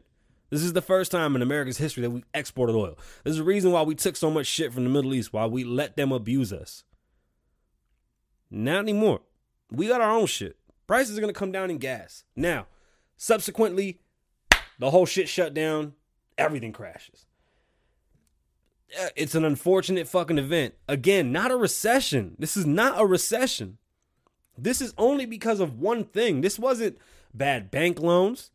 This 0.50 0.62
is 0.62 0.74
the 0.74 0.82
first 0.82 1.10
time 1.10 1.34
in 1.34 1.42
America's 1.42 1.78
history 1.78 2.02
that 2.02 2.10
we've 2.10 2.24
exported 2.32 2.76
oil. 2.76 2.96
There's 3.24 3.40
a 3.40 3.44
reason 3.44 3.72
why 3.72 3.82
we 3.82 3.96
took 3.96 4.14
so 4.16 4.30
much 4.30 4.46
shit 4.46 4.72
from 4.72 4.84
the 4.84 4.90
Middle 4.90 5.12
East, 5.12 5.32
why 5.32 5.46
we 5.46 5.64
let 5.64 5.96
them 5.96 6.12
abuse 6.12 6.52
us. 6.52 6.84
Not 8.48 8.78
anymore. 8.78 9.22
We 9.72 9.88
got 9.88 10.00
our 10.00 10.12
own 10.12 10.26
shit. 10.26 10.56
Prices 10.86 11.18
are 11.18 11.20
going 11.20 11.34
to 11.34 11.38
come 11.38 11.50
down 11.50 11.68
in 11.68 11.78
gas. 11.78 12.22
Now, 12.36 12.68
subsequently, 13.16 13.98
the 14.78 14.90
whole 14.90 15.06
shit 15.06 15.28
shut 15.28 15.52
down, 15.52 15.94
everything 16.38 16.72
crashes. 16.72 17.25
Uh, 19.00 19.08
it's 19.16 19.34
an 19.34 19.44
unfortunate 19.44 20.08
fucking 20.08 20.38
event. 20.38 20.74
Again, 20.88 21.32
not 21.32 21.50
a 21.50 21.56
recession. 21.56 22.36
This 22.38 22.56
is 22.56 22.66
not 22.66 23.00
a 23.00 23.06
recession. 23.06 23.78
This 24.56 24.80
is 24.80 24.94
only 24.96 25.26
because 25.26 25.60
of 25.60 25.78
one 25.78 26.04
thing. 26.04 26.40
This 26.40 26.58
wasn't 26.58 26.98
bad 27.34 27.70
bank 27.70 28.00
loans. 28.00 28.50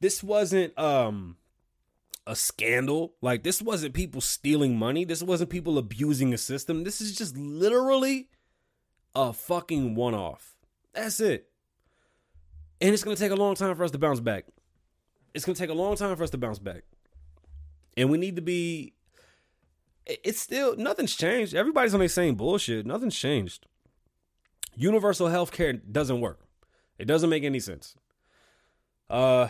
This 0.00 0.22
wasn't 0.22 0.78
um 0.78 1.36
a 2.26 2.34
scandal. 2.36 3.14
Like 3.22 3.42
this 3.42 3.62
wasn't 3.62 3.94
people 3.94 4.20
stealing 4.20 4.76
money. 4.76 5.04
This 5.04 5.22
wasn't 5.22 5.50
people 5.50 5.78
abusing 5.78 6.34
a 6.34 6.38
system. 6.38 6.84
This 6.84 7.00
is 7.00 7.16
just 7.16 7.36
literally 7.36 8.28
a 9.14 9.32
fucking 9.32 9.94
one 9.94 10.14
off. 10.14 10.56
That's 10.92 11.20
it. 11.20 11.48
And 12.80 12.92
it's 12.92 13.04
going 13.04 13.16
to 13.16 13.22
take 13.22 13.32
a 13.32 13.36
long 13.36 13.54
time 13.54 13.74
for 13.74 13.84
us 13.84 13.90
to 13.92 13.98
bounce 13.98 14.20
back. 14.20 14.44
It's 15.32 15.44
going 15.44 15.54
to 15.54 15.60
take 15.60 15.70
a 15.70 15.74
long 15.74 15.96
time 15.96 16.14
for 16.16 16.22
us 16.22 16.30
to 16.30 16.38
bounce 16.38 16.58
back. 16.58 16.82
And 17.96 18.10
we 18.10 18.18
need 18.18 18.36
to 18.36 18.42
be 18.42 18.92
it's 20.06 20.40
still 20.40 20.76
nothing's 20.76 21.14
changed. 21.14 21.54
Everybody's 21.54 21.94
on 21.94 22.00
the 22.00 22.08
same 22.08 22.34
bullshit. 22.34 22.86
Nothing's 22.86 23.16
changed. 23.16 23.66
Universal 24.74 25.28
health 25.28 25.52
care 25.52 25.72
doesn't 25.72 26.20
work. 26.20 26.40
It 26.98 27.06
doesn't 27.06 27.30
make 27.30 27.44
any 27.44 27.60
sense. 27.60 27.94
Uh 29.10 29.48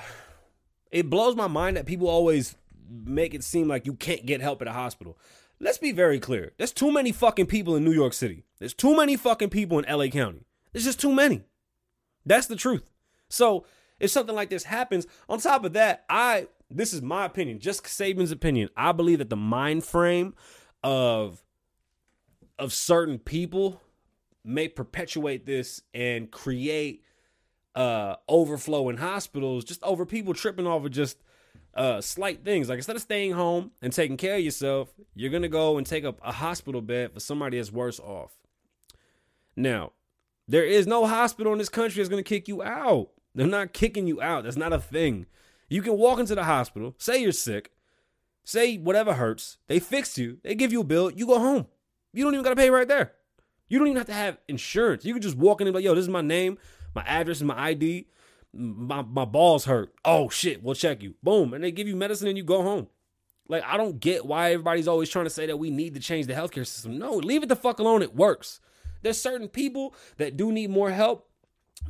it 0.91 1.11
blows 1.11 1.37
my 1.37 1.49
mind 1.49 1.77
that 1.77 1.87
people 1.87 2.09
always 2.09 2.57
make 2.89 3.35
it 3.35 3.45
seem 3.45 3.69
like 3.69 3.87
you 3.87 3.95
can't 3.95 4.25
get 4.25 4.41
help 4.41 4.63
at 4.63 4.69
a 4.69 4.73
hospital. 4.73 5.19
Let's 5.59 5.79
be 5.79 5.93
very 5.93 6.21
clear. 6.21 6.53
There's 6.59 6.73
too 6.73 6.93
many 6.93 7.13
fucking 7.13 7.47
people 7.47 7.77
in 7.77 7.85
New 7.85 7.93
York 7.93 8.13
City. 8.13 8.45
There's 8.59 8.75
too 8.75 8.97
many 8.97 9.17
fucking 9.17 9.51
people 9.51 9.79
in 9.79 9.85
LA 9.99 10.09
County. 10.09 10.47
There's 10.73 10.85
just 10.85 11.01
too 11.01 11.13
many. 11.13 11.45
That's 12.27 12.47
the 12.47 12.57
truth. 12.57 12.91
So, 13.29 13.65
if 13.99 14.11
something 14.11 14.35
like 14.35 14.51
this 14.51 14.65
happens, 14.65 15.07
on 15.29 15.41
top 15.41 15.65
of 15.65 15.73
that, 15.73 16.05
I 16.11 16.49
this 16.71 16.93
is 16.93 17.03
my 17.03 17.25
opinion, 17.25 17.61
just 17.61 17.85
Saban's 17.85 18.33
opinion. 18.33 18.69
I 18.77 18.93
believe 18.93 19.19
that 19.19 19.31
the 19.31 19.37
mind 19.37 19.85
frame 19.85 20.35
of 20.83 21.43
of 22.59 22.73
certain 22.73 23.19
people 23.19 23.83
may 24.45 24.69
perpetuate 24.69 25.47
this 25.47 25.83
and 25.93 26.31
create 26.31 27.03
uh 27.75 28.17
overflow 28.29 28.89
in 28.89 28.97
hospitals 28.97 29.65
just 29.65 29.83
over 29.83 30.07
people 30.07 30.33
tripping 30.33 30.67
of 30.67 30.91
just 30.91 31.19
uh 31.75 32.01
slight 32.01 32.45
things. 32.45 32.69
Like 32.69 32.79
instead 32.79 32.97
of 32.97 33.03
staying 33.03 33.33
home 33.33 33.73
and 33.83 33.93
taking 33.93 34.17
care 34.17 34.37
of 34.37 34.41
yourself 34.41 34.95
you're 35.15 35.31
gonna 35.31 35.49
go 35.49 35.77
and 35.77 35.87
take 35.87 36.05
up 36.05 36.19
a 36.23 36.33
hospital 36.33 36.81
bed 36.81 37.13
for 37.13 37.21
somebody 37.21 37.59
that's 37.59 37.73
worse 37.73 38.01
off. 38.01 38.33
Now 39.57 39.93
there 40.49 40.65
is 40.65 40.87
no 40.87 41.07
hospital 41.07 41.53
in 41.53 41.59
this 41.59 41.69
country 41.69 42.01
that's 42.01 42.09
gonna 42.09 42.23
kick 42.23 42.49
you 42.49 42.63
out. 42.63 43.11
They're 43.35 43.47
not 43.47 43.75
kicking 43.75 44.07
you 44.07 44.23
out. 44.23 44.45
That's 44.45 44.57
not 44.57 44.73
a 44.73 44.79
thing 44.79 45.27
you 45.69 45.83
can 45.83 45.97
walk 45.97 46.19
into 46.19 46.35
the 46.35 46.45
hospital, 46.45 46.95
say 46.99 47.19
you're 47.19 47.33
sick, 47.33 47.73
say 48.45 48.77
whatever 48.77 49.15
hurts, 49.15 49.59
they 49.67 49.79
fix 49.79 50.17
you, 50.19 50.39
they 50.43 50.55
give 50.55 50.73
you 50.73 50.81
a 50.81 50.85
bill, 50.85 51.11
you 51.11 51.27
go 51.27 51.39
home. 51.39 51.67
You 52.13 52.25
don't 52.25 52.35
even 52.35 52.45
gotta 52.45 52.57
pay 52.57 52.71
right 52.71 52.89
there. 52.89 53.13
You 53.69 53.79
don't 53.79 53.89
even 53.89 53.97
have 53.99 54.07
to 54.07 54.15
have 54.15 54.39
insurance. 54.49 55.05
You 55.05 55.13
can 55.13 55.23
just 55.23 55.37
walk 55.37 55.61
in 55.61 55.67
and 55.67 55.75
be 55.75 55.79
like, 55.79 55.85
yo, 55.85 55.95
this 55.95 56.05
is 56.05 56.09
my 56.09 56.21
name, 56.21 56.59
my 56.95 57.03
address, 57.03 57.41
and 57.41 57.49
my 57.49 57.59
ID. 57.59 58.09
My 58.53 59.03
my 59.03 59.27
balls 59.27 59.67
hurt. 59.67 59.93
Oh 60.05 60.31
shit, 60.31 60.63
we'll 60.63 60.75
check 60.75 61.03
you. 61.03 61.15
Boom. 61.23 61.53
And 61.53 61.63
they 61.63 61.73
give 61.73 61.89
you 61.89 61.97
medicine 61.97 62.29
and 62.29 62.39
you 62.39 62.45
go 62.45 62.63
home. 62.63 62.87
Like, 63.49 63.65
I 63.65 63.77
don't 63.77 64.01
get 64.01 64.25
why 64.25 64.53
everybody's 64.53 64.89
always 64.89 65.11
trying 65.11 65.27
to 65.27 65.31
say 65.31 65.47
that 65.47 65.59
we 65.59 65.71
need 65.71 65.95
to 65.95 66.01
change 66.01 66.27
the 66.27 66.33
healthcare 66.33 66.67
system. 66.67 66.99
No, 66.99 67.15
leave 67.15 67.43
it 67.43 67.49
the 67.49 67.57
fuck 67.57 67.79
alone. 67.79 68.03
It 68.03 68.15
works. 68.15 68.61
There's 69.03 69.21
certain 69.21 69.49
people 69.49 69.95
that 70.17 70.37
do 70.37 70.51
need 70.51 70.71
more 70.71 70.91
help 70.91 71.29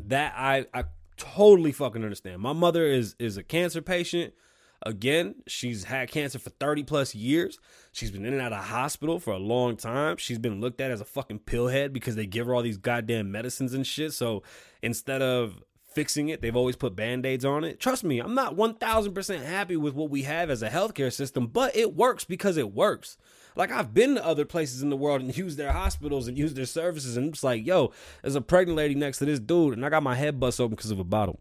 that 0.06 0.34
I, 0.36 0.66
I 0.74 0.84
totally 1.16 1.72
fucking 1.72 2.02
understand. 2.02 2.40
My 2.40 2.52
mother 2.52 2.86
is 2.86 3.14
is 3.18 3.36
a 3.36 3.42
cancer 3.42 3.82
patient. 3.82 4.34
Again, 4.82 5.36
she's 5.46 5.84
had 5.84 6.10
cancer 6.10 6.38
for 6.38 6.50
30 6.50 6.82
plus 6.82 7.14
years. 7.14 7.58
She's 7.92 8.10
been 8.10 8.26
in 8.26 8.34
and 8.34 8.42
out 8.42 8.52
of 8.52 8.64
hospital 8.64 9.18
for 9.18 9.32
a 9.32 9.38
long 9.38 9.76
time. 9.76 10.18
She's 10.18 10.38
been 10.38 10.60
looked 10.60 10.80
at 10.82 10.90
as 10.90 11.00
a 11.00 11.04
fucking 11.06 11.40
pillhead 11.40 11.92
because 11.94 12.14
they 12.14 12.26
give 12.26 12.46
her 12.46 12.54
all 12.54 12.62
these 12.62 12.76
goddamn 12.76 13.32
medicines 13.32 13.72
and 13.72 13.86
shit. 13.86 14.12
So 14.12 14.42
instead 14.82 15.22
of 15.22 15.62
fixing 15.96 16.28
it, 16.28 16.42
they've 16.42 16.54
always 16.54 16.76
put 16.76 16.94
band-aids 16.94 17.44
on 17.44 17.64
it. 17.64 17.80
Trust 17.80 18.04
me, 18.04 18.18
I'm 18.18 18.34
not 18.34 18.54
1000% 18.54 19.44
happy 19.44 19.78
with 19.78 19.94
what 19.94 20.10
we 20.10 20.22
have 20.24 20.50
as 20.50 20.62
a 20.62 20.68
healthcare 20.68 21.12
system, 21.12 21.46
but 21.46 21.74
it 21.74 21.96
works 21.96 22.24
because 22.24 22.58
it 22.58 22.74
works. 22.74 23.16
Like 23.56 23.72
I've 23.72 23.94
been 23.94 24.14
to 24.14 24.24
other 24.24 24.44
places 24.44 24.82
in 24.82 24.90
the 24.90 24.96
world 24.96 25.22
and 25.22 25.36
used 25.36 25.56
their 25.56 25.72
hospitals 25.72 26.28
and 26.28 26.38
used 26.38 26.56
their 26.56 26.66
services, 26.66 27.16
and 27.16 27.28
it's 27.28 27.42
like, 27.42 27.66
yo, 27.66 27.92
there's 28.22 28.36
a 28.36 28.40
pregnant 28.40 28.76
lady 28.76 28.94
next 28.94 29.18
to 29.18 29.24
this 29.24 29.40
dude, 29.40 29.74
and 29.74 29.84
I 29.84 29.88
got 29.88 30.02
my 30.02 30.14
head 30.14 30.38
bust 30.38 30.60
open 30.60 30.76
because 30.76 30.90
of 30.90 31.00
a 31.00 31.04
bottle. 31.04 31.40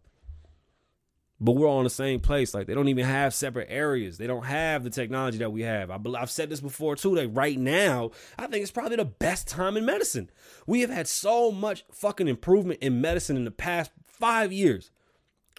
But 1.39 1.51
we're 1.51 1.67
all 1.67 1.79
in 1.79 1.83
the 1.83 1.89
same 1.89 2.21
place. 2.21 2.53
Like 2.53 2.65
they 2.65 2.73
don't 2.73 2.87
even 2.87 3.05
have 3.05 3.33
separate 3.33 3.67
areas. 3.69 4.17
They 4.17 4.25
don't 4.25 4.45
have 4.45 4.85
the 4.85 4.89
technology 4.89 5.39
that 5.39 5.51
we 5.51 5.63
have. 5.63 5.91
I 5.91 5.99
I've 6.17 6.31
said 6.31 6.49
this 6.49 6.61
before 6.61 6.95
too. 6.95 7.15
That 7.15 7.27
right 7.29 7.59
now, 7.59 8.11
I 8.39 8.47
think 8.47 8.63
it's 8.63 8.71
probably 8.71 8.95
the 8.95 9.05
best 9.05 9.47
time 9.47 9.75
in 9.75 9.85
medicine. 9.85 10.29
We 10.65 10.79
have 10.81 10.89
had 10.89 11.07
so 11.07 11.51
much 11.51 11.83
fucking 11.91 12.29
improvement 12.29 12.79
in 12.81 13.01
medicine 13.01 13.35
in 13.35 13.43
the 13.43 13.51
past 13.51 13.91
five 14.05 14.53
years. 14.53 14.91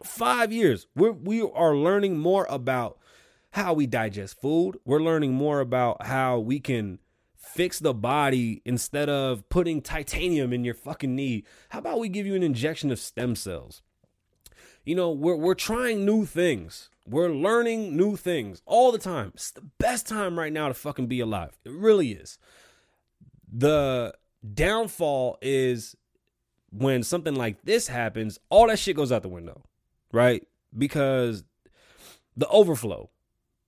Five 0.02 0.50
years. 0.50 0.86
We're 0.96 1.12
we 1.12 1.42
are 1.42 1.76
learning 1.76 2.18
more 2.18 2.46
about 2.48 2.98
how 3.56 3.72
we 3.72 3.86
digest 3.86 4.38
food. 4.40 4.78
We're 4.84 5.00
learning 5.00 5.32
more 5.32 5.60
about 5.60 6.06
how 6.06 6.38
we 6.38 6.60
can 6.60 6.98
fix 7.36 7.78
the 7.78 7.94
body 7.94 8.60
instead 8.66 9.08
of 9.08 9.48
putting 9.48 9.80
titanium 9.80 10.52
in 10.52 10.62
your 10.62 10.74
fucking 10.74 11.16
knee. 11.16 11.44
How 11.70 11.78
about 11.78 11.98
we 11.98 12.10
give 12.10 12.26
you 12.26 12.34
an 12.34 12.42
injection 12.42 12.90
of 12.90 12.98
stem 12.98 13.34
cells? 13.34 13.82
You 14.84 14.94
know, 14.94 15.10
we're 15.10 15.36
we're 15.36 15.54
trying 15.54 16.04
new 16.04 16.26
things. 16.26 16.90
We're 17.08 17.30
learning 17.30 17.96
new 17.96 18.16
things 18.16 18.60
all 18.66 18.92
the 18.92 18.98
time. 18.98 19.32
It's 19.34 19.52
the 19.52 19.62
best 19.78 20.06
time 20.06 20.38
right 20.38 20.52
now 20.52 20.68
to 20.68 20.74
fucking 20.74 21.06
be 21.06 21.20
alive. 21.20 21.58
It 21.64 21.72
really 21.72 22.12
is. 22.12 22.38
The 23.50 24.12
downfall 24.54 25.38
is 25.40 25.96
when 26.70 27.02
something 27.02 27.34
like 27.34 27.62
this 27.62 27.88
happens, 27.88 28.38
all 28.50 28.66
that 28.68 28.78
shit 28.78 28.96
goes 28.96 29.10
out 29.10 29.22
the 29.22 29.28
window, 29.28 29.62
right? 30.12 30.46
Because 30.76 31.42
the 32.36 32.48
overflow, 32.48 33.08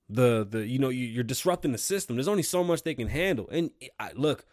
the 0.08 0.46
the 0.48 0.66
you 0.66 0.78
know 0.78 0.88
you, 0.88 1.20
are 1.20 1.24
disrupting 1.24 1.72
the 1.72 1.78
system. 1.78 2.16
There's 2.16 2.28
only 2.28 2.42
so 2.42 2.64
much 2.64 2.82
they 2.82 2.94
can 2.94 3.08
handle. 3.08 3.48
And 3.50 3.70
I, 3.98 4.12
look, 4.14 4.44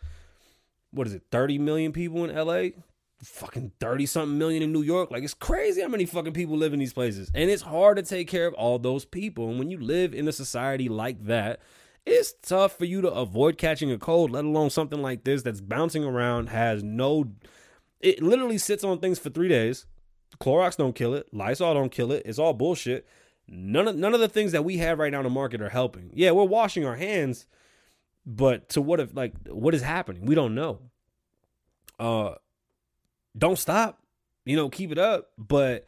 what 0.92 1.08
is 1.08 1.14
it? 1.14 1.24
30 1.32 1.58
million 1.60 1.92
people 1.92 2.26
in 2.26 2.36
LA, 2.36 2.82
fucking 3.24 3.72
30 3.80 4.06
something 4.06 4.38
million 4.38 4.64
in 4.64 4.72
New 4.72 4.82
York. 4.82 5.12
Like 5.12 5.24
it's 5.24 5.34
crazy 5.34 5.82
how 5.82 5.88
many 5.88 6.06
fucking 6.06 6.34
people 6.34 6.58
live 6.58 6.74
in 6.74 6.80
these 6.80 6.94
places, 6.94 7.32
and 7.34 7.50
it's 7.50 7.64
hard 7.64 7.98
to 7.98 8.04
take 8.04 8.28
care 8.28 8.48
of 8.48 8.54
all 8.56 8.80
those 8.80 9.06
people. 9.06 9.50
And 9.50 9.60
when 9.60 9.70
you 9.70 9.80
live 9.80 10.14
in 10.14 10.28
a 10.28 10.34
society 10.34 10.90
like 10.90 11.26
that. 11.26 11.60
It's 12.08 12.34
tough 12.44 12.78
for 12.78 12.86
you 12.86 13.02
to 13.02 13.10
avoid 13.10 13.58
catching 13.58 13.92
a 13.92 13.98
cold, 13.98 14.30
let 14.30 14.46
alone 14.46 14.70
something 14.70 15.02
like 15.02 15.24
this 15.24 15.42
that's 15.42 15.60
bouncing 15.60 16.04
around, 16.04 16.50
has 16.50 16.84
no 16.84 17.32
it 18.06 18.22
literally 18.22 18.60
sits 18.60 18.84
on 18.84 19.00
things 19.00 19.18
for 19.18 19.32
three 19.32 19.48
days. 19.48 19.88
Clorox 20.40 20.78
don't 20.78 20.96
kill 20.96 21.16
it. 21.16 21.28
Lysol 21.34 21.74
don't 21.74 21.92
kill 21.92 22.12
it. 22.12 22.24
It's 22.26 22.38
all 22.38 22.54
bullshit. 22.54 23.08
None 23.48 23.88
of 23.88 23.96
none 23.96 24.14
of 24.14 24.20
the 24.20 24.30
things 24.30 24.52
that 24.54 24.66
we 24.66 24.78
have 24.78 25.00
right 25.00 25.12
now 25.12 25.20
in 25.20 25.24
the 25.24 25.30
market 25.30 25.62
are 25.62 25.70
helping. 25.70 26.10
Yeah, 26.14 26.32
we're 26.32 26.44
washing 26.44 26.86
our 26.86 26.96
hands, 26.96 27.46
but 28.26 28.70
to 28.70 28.82
what 28.82 29.00
if 29.00 29.16
like 29.16 29.34
what 29.48 29.76
is 29.76 29.82
happening? 29.82 30.26
We 30.26 30.36
don't 30.36 30.56
know. 30.56 30.80
Uh 32.00 32.36
don't 33.38 33.60
stop. 33.60 34.00
You 34.46 34.56
know, 34.56 34.70
keep 34.70 34.92
it 34.92 34.98
up. 34.98 35.30
But 35.38 35.86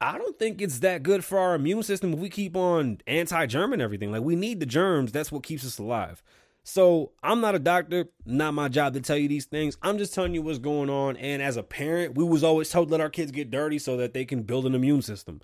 I 0.00 0.18
don't 0.18 0.38
think 0.38 0.60
it's 0.60 0.80
that 0.80 1.02
good 1.02 1.24
for 1.24 1.38
our 1.38 1.54
immune 1.54 1.82
system 1.82 2.12
if 2.12 2.18
we 2.18 2.28
keep 2.28 2.56
on 2.56 3.00
anti-germ 3.06 3.72
and 3.72 3.80
everything. 3.80 4.12
Like 4.12 4.22
we 4.22 4.36
need 4.36 4.60
the 4.60 4.66
germs. 4.66 5.12
That's 5.12 5.32
what 5.32 5.42
keeps 5.42 5.64
us 5.64 5.78
alive. 5.78 6.22
So 6.68 7.12
I'm 7.22 7.40
not 7.40 7.54
a 7.54 7.60
doctor, 7.60 8.06
not 8.24 8.52
my 8.52 8.66
job 8.66 8.94
to 8.94 9.00
tell 9.00 9.16
you 9.16 9.28
these 9.28 9.44
things. 9.44 9.78
I'm 9.82 9.98
just 9.98 10.12
telling 10.12 10.34
you 10.34 10.42
what's 10.42 10.58
going 10.58 10.90
on. 10.90 11.16
And 11.16 11.40
as 11.40 11.56
a 11.56 11.62
parent, 11.62 12.16
we 12.16 12.24
was 12.24 12.42
always 12.42 12.70
told 12.70 12.90
let 12.90 13.00
our 13.00 13.08
kids 13.08 13.30
get 13.30 13.52
dirty 13.52 13.78
so 13.78 13.96
that 13.98 14.14
they 14.14 14.24
can 14.24 14.42
build 14.42 14.66
an 14.66 14.74
immune 14.74 15.02
system. 15.02 15.40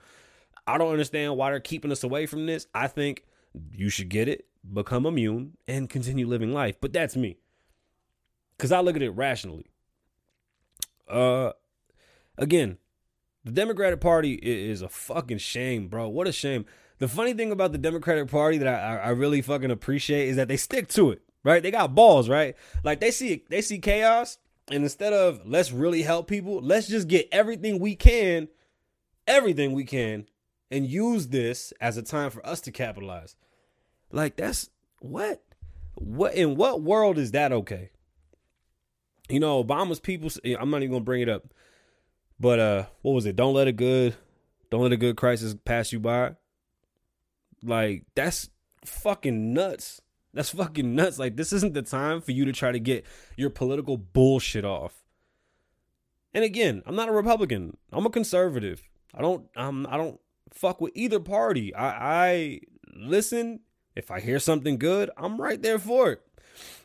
I 0.67 0.79
don't 0.79 0.93
understand 0.93 1.37
why 1.37 1.51
they're 1.51 1.61
keeping 1.61 1.93
us 1.93 2.05
away 2.05 2.27
from 2.27 2.47
this. 2.47 2.67
I 2.75 2.87
think 2.87 3.25
you 3.73 3.89
should 3.89 4.09
get 4.09 4.29
it, 4.29 4.47
become 4.73 5.07
immune, 5.07 5.57
and 5.67 5.91
continue 5.91 6.27
living 6.27 6.53
life. 6.53 6.77
But 6.81 6.93
that's 6.93 7.17
me. 7.17 7.39
Cause 8.59 8.73
I 8.73 8.81
look 8.81 8.97
at 8.97 9.03
it 9.03 9.11
rationally. 9.11 9.67
Uh 11.09 11.53
again, 12.39 12.79
the 13.45 13.51
Democratic 13.51 14.01
Party 14.01 14.35
is 14.35 14.83
a 14.83 14.89
fucking 14.89 15.39
shame, 15.39 15.89
bro. 15.89 16.09
What 16.09 16.29
a 16.29 16.33
shame. 16.33 16.65
The 16.99 17.09
funny 17.09 17.33
thing 17.35 17.51
about 17.51 17.73
the 17.73 17.79
Democratic 17.79 18.31
Party 18.31 18.59
that 18.59 18.69
I, 18.69 18.99
I 18.99 19.09
really 19.09 19.43
fucking 19.43 19.73
appreciate 19.73 20.29
is 20.29 20.37
that 20.37 20.47
they 20.47 20.57
stick 20.57 20.87
to 20.91 21.11
it, 21.11 21.23
right? 21.43 21.61
They 21.61 21.73
got 21.73 21.97
balls, 21.97 22.29
right? 22.29 22.55
Like 22.85 23.01
they 23.01 23.11
see 23.11 23.45
they 23.51 23.63
see 23.63 23.81
chaos, 23.81 24.39
and 24.71 24.85
instead 24.85 25.13
of 25.13 25.41
let's 25.45 25.73
really 25.73 26.03
help 26.03 26.29
people, 26.29 26.61
let's 26.63 26.87
just 26.87 27.09
get 27.09 27.29
everything 27.33 27.81
we 27.81 27.97
can, 27.97 28.47
everything 29.27 29.73
we 29.73 29.85
can, 29.85 30.27
and 30.73 30.87
use 30.87 31.29
this 31.29 31.73
as 31.81 31.99
a 31.99 32.03
time 32.03 32.31
for 32.31 32.45
us 32.45 32.61
to 32.63 32.73
capitalize. 32.73 33.37
Like 34.11 34.37
that's 34.37 34.71
what 35.01 35.43
what 35.95 36.35
in 36.35 36.57
what 36.57 36.83
world 36.83 37.19
is 37.19 37.33
that 37.33 37.53
okay? 37.53 37.91
You 39.29 39.39
know, 39.39 39.63
Obama's 39.63 40.01
people 40.01 40.31
I'm 40.59 40.71
not 40.71 40.79
even 40.79 40.91
going 40.91 41.03
to 41.03 41.05
bring 41.05 41.23
it 41.23 41.29
up. 41.29 41.45
But 42.41 42.59
uh 42.59 42.85
what 43.03 43.13
was 43.13 43.27
it? 43.27 43.37
Don't 43.37 43.55
let 43.55 43.69
a 43.69 43.73
good 43.73 44.17
don't 44.71 44.83
let 44.83 44.93
a 44.93 44.97
good 44.97 45.17
crisis 45.17 45.55
pass 45.65 45.93
you 45.93 46.01
by. 46.01 46.37
Like 47.63 48.05
that's 48.15 48.49
fucking 48.85 49.53
nuts. 49.53 50.01
That's 50.33 50.51
fucking 50.51 50.95
nuts. 50.95 51.19
Like 51.19 51.37
this 51.37 51.53
isn't 51.53 51.75
the 51.75 51.83
time 51.83 52.23
for 52.23 52.33
you 52.33 52.47
to 52.47 52.53
try 52.53 52.73
to 52.73 52.81
get 52.81 53.05
your 53.37 53.51
political 53.51 53.99
bullshit 53.99 54.65
off. 54.65 55.05
And 56.33 56.45
again, 56.45 56.83
I'm 56.87 56.97
not 56.97 57.11
a 57.11 57.13
Republican. 57.13 57.77
I'm 57.93 58.07
a 58.07 58.11
conservative. 58.11 58.89
I 59.15 59.21
don't 59.21 59.47
I'm 59.55 59.87
I 59.87 59.99
don't 59.99 60.19
fuck 60.53 60.81
with 60.81 60.93
either 60.95 61.21
party. 61.21 61.75
I, 61.75 61.89
I 62.29 62.61
listen 62.95 63.61
If 63.95 64.11
I 64.11 64.21
hear 64.21 64.39
something 64.39 64.79
good, 64.79 65.11
I'm 65.17 65.41
right 65.41 65.61
there 65.61 65.79
for 65.79 66.13
it. 66.13 66.23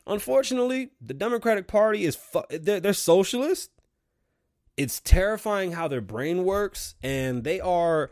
Unfortunately, 0.06 0.92
the 1.02 1.14
Democratic 1.14 1.68
Party 1.68 2.06
is 2.06 2.16
fu- 2.16 2.44
they're, 2.50 2.80
they're 2.80 2.94
socialist. 2.94 3.72
It's 4.76 5.00
terrifying 5.00 5.72
how 5.72 5.88
their 5.88 6.02
brain 6.02 6.44
works, 6.44 6.96
and 7.02 7.44
they 7.44 7.60
are 7.60 8.12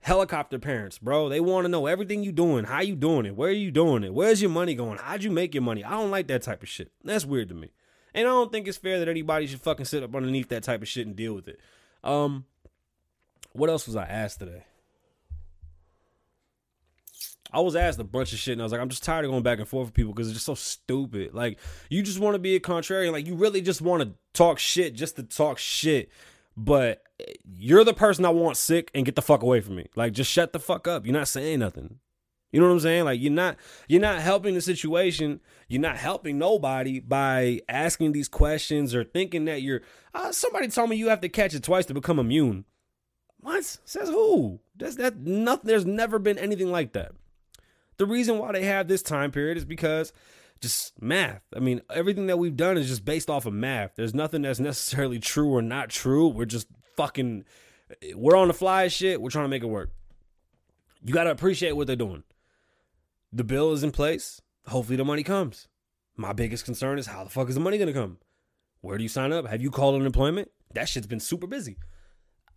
helicopter 0.00 0.58
parents, 0.58 0.98
bro. 0.98 1.28
They 1.28 1.40
want 1.40 1.66
to 1.66 1.68
know 1.68 1.86
everything 1.86 2.24
you 2.24 2.32
doing, 2.32 2.64
how 2.64 2.80
you 2.80 2.96
doing 2.96 3.26
it, 3.26 3.36
where 3.36 3.50
are 3.50 3.52
you 3.52 3.70
doing 3.70 4.02
it, 4.02 4.14
where's 4.14 4.40
your 4.40 4.50
money 4.50 4.74
going, 4.74 4.98
how'd 4.98 5.22
you 5.22 5.30
make 5.30 5.54
your 5.54 5.62
money. 5.62 5.84
I 5.84 5.90
don't 5.90 6.10
like 6.10 6.26
that 6.28 6.42
type 6.42 6.62
of 6.62 6.68
shit. 6.68 6.90
That's 7.04 7.26
weird 7.26 7.50
to 7.50 7.54
me, 7.54 7.72
and 8.14 8.26
I 8.26 8.30
don't 8.30 8.50
think 8.50 8.66
it's 8.66 8.78
fair 8.78 8.98
that 8.98 9.08
anybody 9.08 9.46
should 9.46 9.60
fucking 9.60 9.84
sit 9.84 10.02
up 10.02 10.16
underneath 10.16 10.48
that 10.48 10.62
type 10.62 10.80
of 10.80 10.88
shit 10.88 11.06
and 11.06 11.14
deal 11.14 11.34
with 11.34 11.48
it. 11.48 11.60
Um, 12.02 12.46
what 13.52 13.68
else 13.68 13.86
was 13.86 13.94
I 13.94 14.04
asked 14.04 14.38
today? 14.38 14.64
I 17.52 17.60
was 17.60 17.76
asked 17.76 17.98
a 17.98 18.04
bunch 18.04 18.32
of 18.32 18.38
shit, 18.38 18.52
and 18.52 18.62
I 18.62 18.64
was 18.64 18.72
like, 18.72 18.80
I'm 18.80 18.88
just 18.88 19.02
tired 19.02 19.24
of 19.24 19.30
going 19.30 19.42
back 19.42 19.58
and 19.58 19.68
forth 19.68 19.88
with 19.88 19.94
people 19.94 20.12
because 20.12 20.28
it's 20.28 20.34
just 20.34 20.46
so 20.46 20.54
stupid. 20.54 21.34
Like, 21.34 21.58
you 21.88 22.02
just 22.02 22.20
want 22.20 22.34
to 22.34 22.38
be 22.38 22.54
a 22.56 22.60
contrarian. 22.60 23.12
Like, 23.12 23.26
you 23.26 23.34
really 23.34 23.60
just 23.60 23.82
want 23.82 24.02
to 24.02 24.12
talk 24.32 24.58
shit 24.58 24.94
just 24.94 25.16
to 25.16 25.22
talk 25.22 25.58
shit. 25.58 26.10
But 26.56 27.02
you're 27.44 27.84
the 27.84 27.94
person 27.94 28.24
I 28.24 28.30
want 28.30 28.56
sick 28.56 28.90
and 28.94 29.04
get 29.04 29.16
the 29.16 29.22
fuck 29.22 29.42
away 29.42 29.60
from 29.60 29.76
me. 29.76 29.86
Like, 29.96 30.12
just 30.12 30.30
shut 30.30 30.52
the 30.52 30.60
fuck 30.60 30.86
up. 30.86 31.06
You're 31.06 31.14
not 31.14 31.28
saying 31.28 31.60
nothing. 31.60 31.98
You 32.52 32.60
know 32.60 32.66
what 32.66 32.72
I'm 32.72 32.80
saying? 32.80 33.04
Like, 33.04 33.20
you're 33.20 33.30
not 33.30 33.56
you're 33.88 34.00
not 34.00 34.20
helping 34.20 34.54
the 34.54 34.60
situation. 34.60 35.40
You're 35.68 35.80
not 35.80 35.96
helping 35.96 36.38
nobody 36.38 36.98
by 36.98 37.60
asking 37.68 38.12
these 38.12 38.28
questions 38.28 38.94
or 38.94 39.04
thinking 39.04 39.44
that 39.44 39.62
you're. 39.62 39.82
Uh, 40.12 40.32
somebody 40.32 40.68
told 40.68 40.90
me 40.90 40.96
you 40.96 41.08
have 41.08 41.20
to 41.20 41.28
catch 41.28 41.54
it 41.54 41.62
twice 41.62 41.86
to 41.86 41.94
become 41.94 42.18
immune. 42.18 42.64
What 43.38 43.64
says 43.64 44.08
who? 44.08 44.60
There's 44.74 44.96
that 44.96 45.18
nothing. 45.18 45.68
There's 45.68 45.86
never 45.86 46.18
been 46.18 46.38
anything 46.38 46.72
like 46.72 46.92
that. 46.94 47.12
The 48.00 48.06
reason 48.06 48.38
why 48.38 48.52
they 48.52 48.64
have 48.64 48.88
this 48.88 49.02
time 49.02 49.30
period 49.30 49.58
is 49.58 49.66
because 49.66 50.14
just 50.62 51.02
math. 51.02 51.42
I 51.54 51.58
mean, 51.58 51.82
everything 51.90 52.28
that 52.28 52.38
we've 52.38 52.56
done 52.56 52.78
is 52.78 52.88
just 52.88 53.04
based 53.04 53.28
off 53.28 53.44
of 53.44 53.52
math. 53.52 53.90
There's 53.94 54.14
nothing 54.14 54.40
that's 54.40 54.58
necessarily 54.58 55.18
true 55.18 55.50
or 55.50 55.60
not 55.60 55.90
true. 55.90 56.28
We're 56.28 56.46
just 56.46 56.68
fucking, 56.96 57.44
we're 58.14 58.38
on 58.38 58.48
the 58.48 58.54
fly 58.54 58.88
shit. 58.88 59.20
We're 59.20 59.28
trying 59.28 59.44
to 59.44 59.50
make 59.50 59.62
it 59.62 59.66
work. 59.66 59.90
You 61.04 61.12
got 61.12 61.24
to 61.24 61.30
appreciate 61.30 61.72
what 61.72 61.88
they're 61.88 61.94
doing. 61.94 62.22
The 63.34 63.44
bill 63.44 63.74
is 63.74 63.84
in 63.84 63.90
place. 63.90 64.40
Hopefully, 64.68 64.96
the 64.96 65.04
money 65.04 65.22
comes. 65.22 65.68
My 66.16 66.32
biggest 66.32 66.64
concern 66.64 66.98
is 66.98 67.06
how 67.06 67.24
the 67.24 67.28
fuck 67.28 67.50
is 67.50 67.54
the 67.54 67.60
money 67.60 67.76
going 67.76 67.92
to 67.92 68.00
come? 68.00 68.16
Where 68.80 68.96
do 68.96 69.02
you 69.02 69.10
sign 69.10 69.30
up? 69.30 69.46
Have 69.46 69.60
you 69.60 69.70
called 69.70 69.94
unemployment? 69.94 70.50
That 70.72 70.88
shit's 70.88 71.06
been 71.06 71.20
super 71.20 71.46
busy. 71.46 71.76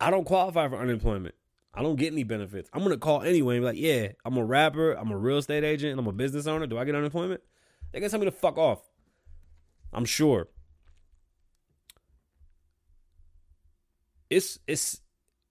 I 0.00 0.10
don't 0.10 0.24
qualify 0.24 0.68
for 0.68 0.78
unemployment. 0.78 1.34
I 1.74 1.82
don't 1.82 1.96
get 1.96 2.12
any 2.12 2.22
benefits. 2.22 2.70
I'm 2.72 2.82
gonna 2.82 2.96
call 2.96 3.22
anyway 3.22 3.56
and 3.56 3.62
be 3.62 3.66
like, 3.66 3.78
yeah, 3.78 4.12
I'm 4.24 4.36
a 4.36 4.44
rapper, 4.44 4.92
I'm 4.92 5.10
a 5.10 5.18
real 5.18 5.38
estate 5.38 5.64
agent, 5.64 5.90
and 5.90 6.00
I'm 6.00 6.06
a 6.06 6.12
business 6.12 6.46
owner. 6.46 6.66
Do 6.66 6.78
I 6.78 6.84
get 6.84 6.94
unemployment? 6.94 7.42
They 7.92 8.00
gonna 8.00 8.10
tell 8.10 8.20
me 8.20 8.26
to 8.26 8.32
fuck 8.32 8.56
off. 8.56 8.80
I'm 9.92 10.04
sure. 10.04 10.48
It's 14.30 14.58
it's 14.66 15.00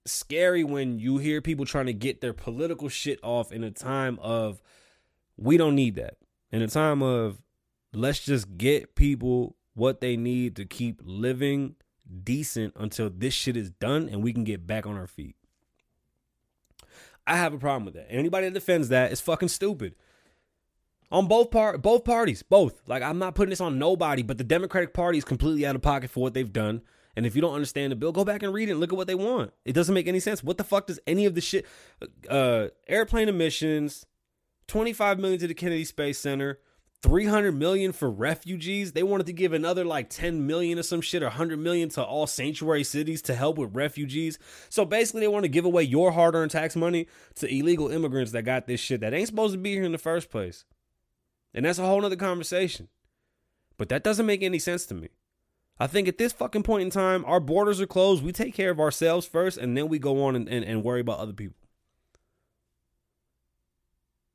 scary 0.05 0.63
when 0.63 0.99
you 0.99 1.17
hear 1.17 1.41
people 1.41 1.65
trying 1.65 1.85
to 1.85 1.93
get 1.93 2.21
their 2.21 2.33
political 2.33 2.89
shit 2.89 3.19
off 3.23 3.51
in 3.51 3.63
a 3.63 3.71
time 3.71 4.19
of 4.21 4.61
we 5.37 5.57
don't 5.57 5.75
need 5.75 5.95
that. 5.95 6.15
In 6.51 6.61
a 6.61 6.67
time 6.67 7.01
of 7.01 7.41
let's 7.93 8.19
just 8.19 8.57
get 8.57 8.95
people 8.95 9.55
what 9.73 10.01
they 10.01 10.17
need 10.17 10.55
to 10.57 10.65
keep 10.65 11.01
living 11.03 11.75
decent 12.23 12.73
until 12.75 13.09
this 13.09 13.33
shit 13.33 13.57
is 13.57 13.71
done 13.71 14.09
and 14.09 14.21
we 14.21 14.33
can 14.33 14.43
get 14.43 14.67
back 14.67 14.85
on 14.85 14.95
our 14.95 15.07
feet. 15.07 15.35
I 17.25 17.37
have 17.37 17.53
a 17.53 17.57
problem 17.57 17.85
with 17.85 17.93
that. 17.95 18.07
Anybody 18.09 18.47
that 18.47 18.53
defends 18.53 18.89
that 18.89 19.11
is 19.11 19.21
fucking 19.21 19.49
stupid. 19.49 19.95
On 21.11 21.27
both 21.27 21.51
part, 21.51 21.81
both 21.81 22.03
parties, 22.03 22.43
both. 22.43 22.81
Like 22.87 23.03
I'm 23.03 23.19
not 23.19 23.35
putting 23.35 23.51
this 23.51 23.61
on 23.61 23.77
nobody, 23.77 24.23
but 24.23 24.37
the 24.37 24.43
Democratic 24.43 24.93
Party 24.93 25.17
is 25.19 25.23
completely 25.23 25.65
out 25.65 25.75
of 25.75 25.81
pocket 25.81 26.09
for 26.09 26.21
what 26.21 26.33
they've 26.33 26.51
done. 26.51 26.81
And 27.15 27.25
if 27.25 27.35
you 27.35 27.41
don't 27.41 27.53
understand 27.53 27.91
the 27.91 27.95
bill, 27.95 28.11
go 28.11 28.25
back 28.25 28.41
and 28.41 28.51
read 28.53 28.69
it 28.69 28.71
and 28.71 28.79
look 28.79 28.91
at 28.91 28.97
what 28.97 29.07
they 29.07 29.15
want. 29.15 29.53
It 29.65 29.73
doesn't 29.73 29.93
make 29.93 30.07
any 30.07 30.19
sense. 30.19 30.43
What 30.43 30.57
the 30.57 30.63
fuck 30.63 30.87
does 30.87 30.99
any 31.05 31.25
of 31.25 31.35
the 31.35 31.41
shit? 31.41 31.67
Uh, 32.27 32.69
airplane 32.87 33.29
emissions, 33.29 34.07
25 34.67 35.19
million 35.19 35.39
to 35.39 35.47
the 35.47 35.53
Kennedy 35.53 35.85
Space 35.85 36.17
Center, 36.17 36.59
300 37.03 37.51
million 37.51 37.91
for 37.91 38.09
refugees. 38.09 38.93
They 38.93 39.03
wanted 39.03 39.25
to 39.25 39.33
give 39.33 39.51
another 39.51 39.83
like 39.83 40.09
10 40.09 40.47
million 40.47 40.79
or 40.79 40.83
some 40.83 41.01
shit 41.01 41.21
or 41.21 41.27
100 41.27 41.59
million 41.59 41.89
to 41.89 42.03
all 42.03 42.25
sanctuary 42.25 42.85
cities 42.85 43.21
to 43.23 43.35
help 43.35 43.57
with 43.57 43.75
refugees. 43.75 44.39
So 44.69 44.85
basically, 44.85 45.21
they 45.21 45.27
want 45.27 45.43
to 45.43 45.49
give 45.49 45.65
away 45.65 45.83
your 45.83 46.13
hard 46.13 46.33
earned 46.33 46.51
tax 46.51 46.77
money 46.77 47.07
to 47.35 47.53
illegal 47.53 47.89
immigrants 47.89 48.31
that 48.31 48.43
got 48.43 48.67
this 48.67 48.79
shit 48.79 49.01
that 49.01 49.13
ain't 49.13 49.27
supposed 49.27 49.53
to 49.53 49.59
be 49.59 49.73
here 49.73 49.83
in 49.83 49.91
the 49.91 49.97
first 49.97 50.29
place. 50.29 50.63
And 51.53 51.65
that's 51.65 51.77
a 51.77 51.85
whole 51.85 52.01
nother 52.01 52.15
conversation. 52.15 52.87
But 53.77 53.89
that 53.89 54.03
doesn't 54.03 54.25
make 54.25 54.41
any 54.41 54.59
sense 54.59 54.85
to 54.87 54.95
me. 54.95 55.09
I 55.79 55.87
think 55.87 56.07
at 56.07 56.17
this 56.17 56.31
fucking 56.31 56.63
point 56.63 56.83
in 56.83 56.89
time, 56.89 57.25
our 57.25 57.41
borders 57.41 57.81
are 57.81 57.87
closed. 57.87 58.23
We 58.23 58.31
take 58.31 58.53
care 58.53 58.69
of 58.69 58.79
ourselves 58.79 59.27
first, 59.27 59.57
and 59.57 59.75
then 59.75 59.89
we 59.89 59.99
go 59.99 60.23
on 60.23 60.35
and, 60.35 60.47
and, 60.47 60.63
and 60.63 60.83
worry 60.83 61.01
about 61.01 61.19
other 61.19 61.33
people. 61.33 61.57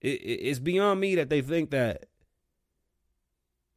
It, 0.00 0.20
it, 0.20 0.40
it's 0.48 0.58
beyond 0.58 1.00
me 1.00 1.14
that 1.14 1.30
they 1.30 1.40
think 1.40 1.70
that 1.70 2.06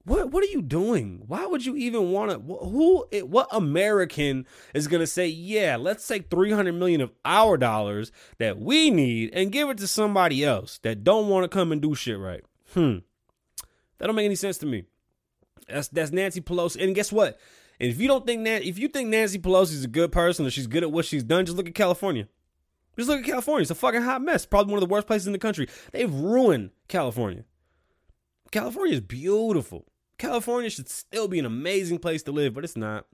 what 0.03 0.31
what 0.31 0.43
are 0.43 0.47
you 0.47 0.61
doing? 0.61 1.23
Why 1.27 1.45
would 1.45 1.65
you 1.65 1.75
even 1.75 2.11
want 2.11 2.31
to? 2.31 2.39
Who? 2.39 3.05
What 3.25 3.47
American 3.51 4.47
is 4.73 4.87
gonna 4.87 5.07
say, 5.07 5.27
yeah, 5.27 5.77
let's 5.77 6.07
take 6.07 6.29
three 6.29 6.51
hundred 6.51 6.73
million 6.73 7.01
of 7.01 7.11
our 7.23 7.57
dollars 7.57 8.11
that 8.39 8.59
we 8.59 8.89
need 8.89 9.31
and 9.33 9.51
give 9.51 9.69
it 9.69 9.77
to 9.77 9.87
somebody 9.87 10.43
else 10.43 10.79
that 10.79 11.03
don't 11.03 11.29
want 11.29 11.43
to 11.43 11.49
come 11.49 11.71
and 11.71 11.81
do 11.81 11.93
shit 11.93 12.17
right? 12.17 12.43
Hmm, 12.73 12.99
that 13.97 14.07
don't 14.07 14.15
make 14.15 14.25
any 14.25 14.35
sense 14.35 14.57
to 14.59 14.65
me. 14.65 14.85
That's 15.67 15.87
that's 15.87 16.11
Nancy 16.11 16.41
Pelosi, 16.41 16.83
and 16.83 16.95
guess 16.95 17.11
what? 17.11 17.39
And 17.79 17.89
if 17.89 17.99
you 17.99 18.07
don't 18.07 18.25
think 18.25 18.43
that, 18.45 18.63
if 18.63 18.77
you 18.77 18.87
think 18.87 19.09
Nancy 19.09 19.39
Pelosi 19.39 19.73
is 19.73 19.83
a 19.83 19.87
good 19.87 20.11
person 20.11 20.45
or 20.45 20.51
she's 20.51 20.67
good 20.67 20.83
at 20.83 20.91
what 20.91 21.05
she's 21.05 21.23
done, 21.23 21.45
just 21.45 21.57
look 21.57 21.67
at 21.67 21.75
California. 21.75 22.27
Just 22.95 23.09
look 23.09 23.19
at 23.19 23.25
California. 23.25 23.61
It's 23.61 23.71
a 23.71 23.75
fucking 23.75 24.01
hot 24.01 24.21
mess. 24.21 24.45
Probably 24.45 24.71
one 24.71 24.83
of 24.83 24.87
the 24.87 24.93
worst 24.93 25.07
places 25.07 25.25
in 25.25 25.33
the 25.33 25.39
country. 25.39 25.67
They've 25.91 26.13
ruined 26.13 26.71
California. 26.87 27.43
California 28.51 28.93
is 28.93 29.01
beautiful. 29.01 29.87
California 30.21 30.69
should 30.69 30.87
still 30.87 31.27
be 31.27 31.39
an 31.39 31.47
amazing 31.47 31.97
place 31.97 32.21
to 32.21 32.31
live, 32.31 32.53
but 32.53 32.63
it's 32.63 32.77
not. 32.77 33.07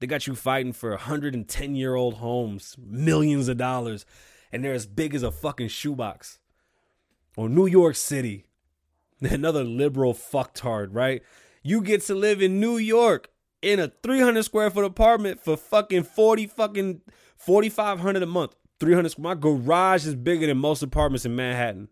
They 0.00 0.06
got 0.06 0.26
you 0.26 0.34
fighting 0.34 0.74
for 0.74 0.90
110 0.90 1.74
year 1.74 1.94
old 1.94 2.16
homes, 2.16 2.76
millions 2.78 3.48
of 3.48 3.56
dollars, 3.56 4.04
and 4.52 4.62
they're 4.62 4.74
as 4.74 4.86
big 4.86 5.14
as 5.14 5.22
a 5.22 5.30
fucking 5.30 5.68
shoebox. 5.68 6.38
Or 7.38 7.48
New 7.48 7.66
York 7.66 7.96
City, 7.96 8.44
another 9.22 9.64
liberal 9.64 10.12
fucktard, 10.12 10.88
right? 10.90 11.22
You 11.62 11.80
get 11.80 12.02
to 12.02 12.14
live 12.14 12.42
in 12.42 12.60
New 12.60 12.76
York 12.76 13.30
in 13.62 13.80
a 13.80 13.90
300 14.02 14.42
square 14.42 14.70
foot 14.70 14.84
apartment 14.84 15.40
for 15.40 15.56
fucking 15.56 16.02
40 16.02 16.48
fucking 16.48 17.00
4500 17.38 18.22
a 18.22 18.26
month. 18.26 18.54
300 18.78 19.18
my 19.18 19.34
garage 19.34 20.06
is 20.06 20.14
bigger 20.14 20.46
than 20.46 20.58
most 20.58 20.82
apartments 20.82 21.24
in 21.24 21.34
Manhattan. 21.34 21.88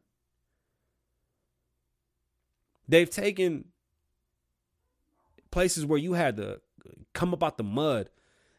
They've 2.86 3.08
taken 3.08 3.70
places 5.54 5.86
where 5.86 6.00
you 6.00 6.14
had 6.14 6.36
to 6.36 6.60
come 7.12 7.32
up 7.32 7.42
out 7.44 7.56
the 7.58 7.62
mud 7.62 8.10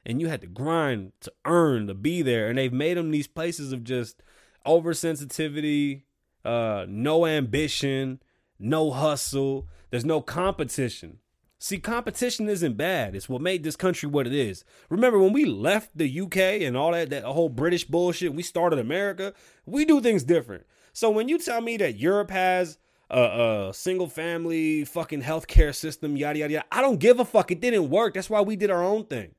and 0.05 0.21
you 0.21 0.29
had 0.29 0.39
to 0.39 0.47
grind 0.47 1.12
to 1.19 1.31
earn 1.43 1.88
to 1.88 1.93
be 1.93 2.21
there. 2.21 2.47
And 2.47 2.58
they've 2.58 2.71
made 2.71 2.95
them 2.95 3.12
these 3.12 3.27
places 3.27 3.73
of 3.73 3.84
just 3.84 4.23
oversensitivity 4.65 6.03
uh 6.45 6.86
no 6.88 7.25
ambition 7.27 8.19
no 8.58 8.91
hustle. 8.91 9.67
There's 9.91 10.05
no 10.05 10.21
competition. 10.21 11.19
See 11.60 11.79
competition 11.79 12.47
isn't 12.47 12.77
bad. 12.77 13.13
It's 13.13 13.27
what 13.27 13.41
made 13.41 13.63
this 13.63 13.75
country 13.75 14.08
what 14.08 14.25
it 14.25 14.34
is. 14.34 14.63
Remember 14.89 15.19
when 15.19 15.34
we 15.34 15.43
left 15.43 15.97
the 15.97 16.21
uk 16.21 16.38
and 16.38 16.77
all 16.77 16.93
that 16.93 17.10
that 17.10 17.23
whole 17.23 17.49
british 17.49 17.84
bullshit 17.84 18.34
we 18.34 18.41
started 18.41 18.79
america? 18.79 19.34
We 19.65 19.84
do 19.84 19.99
things 19.99 20.23
different. 20.23 20.65
So 20.93 21.10
when 21.10 21.27
you 21.27 21.39
tell 21.39 21.60
me 21.60 21.75
that 21.75 21.99
europe 21.99 22.31
has 22.31 22.77
a, 23.09 23.71
single 23.73 24.07
family 24.07 24.85
fucking 24.85 25.21
healthcare 25.21 25.73
system, 25.73 26.17
yada 26.17 26.39
yada 26.39 26.53
yada. 26.53 26.65
I 26.71 26.81
don't 26.81 26.99
give 26.99 27.19
a 27.19 27.25
fuck. 27.25 27.51
It 27.51 27.61
didn't 27.61 27.89
work. 27.89 28.13
That's 28.13 28.29
why 28.29 28.41
we 28.41 28.55
did 28.55 28.71
our 28.71 28.83
own 28.83 29.05
thing. 29.05 29.35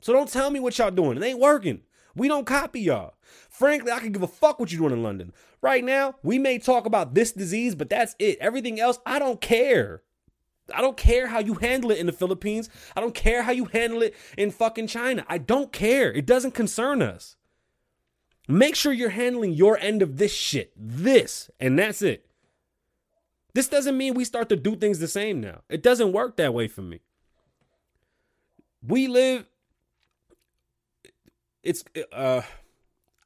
So 0.00 0.12
don't 0.12 0.28
tell 0.28 0.50
me 0.50 0.60
what 0.60 0.78
y'all 0.78 0.90
doing. 0.90 1.16
It 1.16 1.24
ain't 1.24 1.38
working. 1.38 1.82
We 2.14 2.28
don't 2.28 2.46
copy 2.46 2.80
y'all. 2.80 3.14
Frankly, 3.48 3.92
I 3.92 4.00
can 4.00 4.12
give 4.12 4.22
a 4.22 4.28
fuck 4.28 4.58
what 4.58 4.70
you're 4.70 4.80
doing 4.80 4.92
in 4.92 5.02
London. 5.02 5.32
Right 5.62 5.84
now, 5.84 6.16
we 6.22 6.38
may 6.38 6.58
talk 6.58 6.86
about 6.86 7.14
this 7.14 7.32
disease, 7.32 7.74
but 7.74 7.88
that's 7.88 8.14
it. 8.18 8.38
Everything 8.40 8.80
else, 8.80 8.98
I 9.06 9.18
don't 9.18 9.40
care. 9.40 10.02
I 10.74 10.80
don't 10.80 10.96
care 10.96 11.28
how 11.28 11.38
you 11.38 11.54
handle 11.54 11.90
it 11.90 11.98
in 11.98 12.06
the 12.06 12.12
Philippines. 12.12 12.68
I 12.96 13.00
don't 13.00 13.14
care 13.14 13.42
how 13.42 13.52
you 13.52 13.66
handle 13.66 14.02
it 14.02 14.14
in 14.36 14.50
fucking 14.50 14.88
China. 14.88 15.24
I 15.28 15.38
don't 15.38 15.72
care. 15.72 16.12
It 16.12 16.26
doesn't 16.26 16.52
concern 16.52 17.02
us. 17.02 17.36
Make 18.48 18.74
sure 18.74 18.92
you're 18.92 19.10
handling 19.10 19.52
your 19.52 19.78
end 19.78 20.02
of 20.02 20.18
this 20.18 20.32
shit. 20.32 20.72
This, 20.76 21.50
and 21.60 21.78
that's 21.78 22.02
it. 22.02 22.26
This 23.54 23.68
doesn't 23.68 23.96
mean 23.96 24.14
we 24.14 24.24
start 24.24 24.48
to 24.48 24.56
do 24.56 24.76
things 24.76 24.98
the 24.98 25.08
same 25.08 25.40
now. 25.40 25.60
It 25.68 25.82
doesn't 25.82 26.12
work 26.12 26.36
that 26.36 26.54
way 26.54 26.68
for 26.68 26.82
me. 26.82 27.00
We 28.86 29.08
live 29.08 29.46
it's 31.62 31.84
uh 32.12 32.42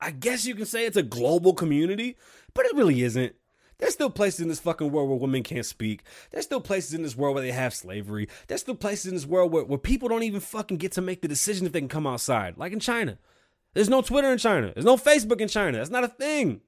I 0.00 0.10
guess 0.10 0.44
you 0.44 0.54
can 0.54 0.66
say 0.66 0.84
it's 0.84 0.96
a 0.96 1.02
global 1.02 1.54
community, 1.54 2.16
but 2.54 2.66
it 2.66 2.76
really 2.76 3.02
isn't. 3.02 3.34
There's 3.78 3.92
still 3.92 4.10
places 4.10 4.40
in 4.40 4.48
this 4.48 4.60
fucking 4.60 4.90
world 4.90 5.08
where 5.08 5.18
women 5.18 5.42
can't 5.42 5.66
speak. 5.66 6.02
There's 6.30 6.44
still 6.44 6.60
places 6.60 6.94
in 6.94 7.02
this 7.02 7.16
world 7.16 7.34
where 7.34 7.44
they 7.44 7.52
have 7.52 7.74
slavery. 7.74 8.28
There's 8.46 8.62
still 8.62 8.74
places 8.74 9.06
in 9.06 9.14
this 9.14 9.26
world 9.26 9.52
where, 9.52 9.64
where 9.64 9.78
people 9.78 10.08
don't 10.08 10.22
even 10.22 10.40
fucking 10.40 10.78
get 10.78 10.92
to 10.92 11.02
make 11.02 11.20
the 11.22 11.28
decision 11.28 11.66
if 11.66 11.72
they 11.72 11.80
can 11.80 11.88
come 11.88 12.06
outside, 12.06 12.56
like 12.56 12.72
in 12.72 12.80
China. 12.80 13.18
There's 13.74 13.90
no 13.90 14.00
Twitter 14.00 14.32
in 14.32 14.38
China. 14.38 14.72
There's 14.72 14.86
no 14.86 14.96
Facebook 14.96 15.40
in 15.40 15.48
China. 15.48 15.76
That's 15.76 15.90
not 15.90 16.04
a 16.04 16.08
thing. 16.08 16.62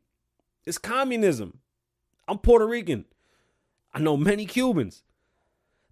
It's 0.66 0.76
communism. 0.76 1.60
I'm 2.26 2.38
Puerto 2.38 2.66
Rican. 2.66 3.06
I 3.92 4.01
know 4.01 4.16
many 4.16 4.46
Cubans. 4.46 5.03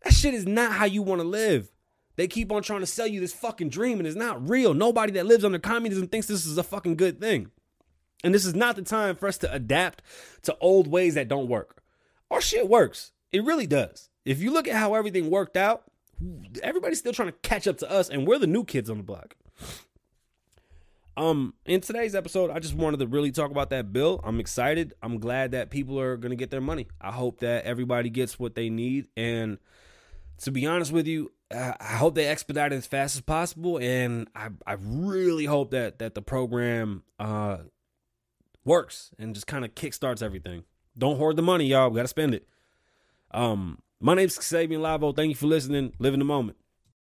That 0.03 0.13
shit 0.13 0.35
is 0.35 0.47
not 0.47 0.73
how 0.73 0.85
you 0.85 1.03
want 1.03 1.21
to 1.21 1.27
live. 1.27 1.71
They 2.17 2.29
keep 2.29 2.51
on 2.51 2.63
trying 2.63 2.81
to 2.81 2.87
sell 2.87 3.07
you 3.07 3.21
this 3.21 3.33
fucking 3.33 3.69
dream 3.69 3.99
and 3.99 4.07
it's 4.07 4.17
not 4.17 4.49
real. 4.49 4.75
Nobody 4.75 5.13
that 5.13 5.27
lives 5.27 5.45
under 5.45 5.59
communism 5.59 6.09
thinks 6.09 6.27
this 6.27 6.47
is 6.47 6.59
a 6.59 6.63
fucking 6.63 6.97
good 6.97 7.21
thing. 7.21 7.51
And 8.25 8.35
this 8.35 8.47
is 8.47 8.55
not 8.55 8.77
the 8.77 8.83
time 8.83 9.17
for 9.17 9.29
us 9.29 9.39
to 9.39 9.53
adapt 9.53 10.03
to 10.43 10.57
old 10.59 10.87
ways 10.89 11.15
that 11.15 11.29
don't 11.29 11.49
work. 11.49 11.83
Our 12.31 12.41
shit 12.41 12.69
works. 12.69 13.13
It 13.33 13.45
really 13.45 13.67
does. 13.67 14.09
If 14.25 14.41
you 14.41 14.51
look 14.51 14.67
at 14.67 14.77
how 14.77 14.95
everything 14.95 15.31
worked 15.31 15.57
out, 15.57 15.85
everybody's 16.63 16.99
still 16.99 17.13
trying 17.13 17.29
to 17.29 17.39
catch 17.43 17.69
up 17.69 17.79
to 17.79 17.91
us 17.91 18.09
and 18.09 18.27
we're 18.27 18.39
the 18.39 18.47
new 18.47 18.65
kids 18.65 18.89
on 18.89 18.97
the 18.97 19.03
block. 19.03 19.37
Um, 21.17 21.55
in 21.65 21.81
today's 21.81 22.15
episode, 22.15 22.51
I 22.51 22.59
just 22.59 22.75
wanted 22.75 23.01
to 23.01 23.07
really 23.07 23.33
talk 23.33 23.51
about 23.51 23.71
that 23.71 23.93
bill. 23.93 24.21
I'm 24.23 24.39
excited. 24.39 24.93
I'm 25.03 25.19
glad 25.19 25.53
that 25.53 25.71
people 25.71 25.99
are 25.99 26.17
to 26.17 26.37
get 26.37 26.51
their 26.51 26.61
money. 26.61 26.89
I 27.01 27.11
hope 27.11 27.41
that 27.41 27.65
everybody 27.65 28.11
gets 28.11 28.39
what 28.39 28.55
they 28.55 28.69
need. 28.69 29.09
And 29.17 29.59
to 30.39 30.51
be 30.51 30.67
honest 30.67 30.93
with 30.93 31.07
you, 31.07 31.33
I 31.51 31.97
hope 31.97 32.15
they 32.17 32.27
expedite 32.27 32.73
it 32.73 32.77
as 32.77 32.87
fast 32.87 33.15
as 33.15 33.23
possible. 33.23 33.79
And 33.79 34.29
I, 34.35 34.49
I 34.67 34.77
really 34.81 35.45
hope 35.45 35.71
that 35.71 36.01
that 36.01 36.15
the 36.15 36.23
program 36.23 37.03
uh 37.19 37.59
works 38.65 39.13
and 39.19 39.35
just 39.35 39.47
kind 39.47 39.65
of 39.65 39.75
kickstarts 39.75 40.23
everything. 40.23 40.65
Don't 40.99 41.17
hoard 41.17 41.37
the 41.37 41.43
money, 41.43 41.67
y'all. 41.67 41.89
We 41.89 41.97
gotta 41.97 42.09
spend 42.09 42.35
it. 42.35 42.49
Um, 43.31 43.81
my 44.01 44.15
name's 44.15 44.43
Xavier 44.43 44.79
Lavoe. 44.79 45.15
Thank 45.15 45.31
you 45.31 45.35
for 45.35 45.47
listening. 45.47 45.93
Live 45.99 46.15
in 46.15 46.19
the 46.19 46.25
moment. 46.25 46.59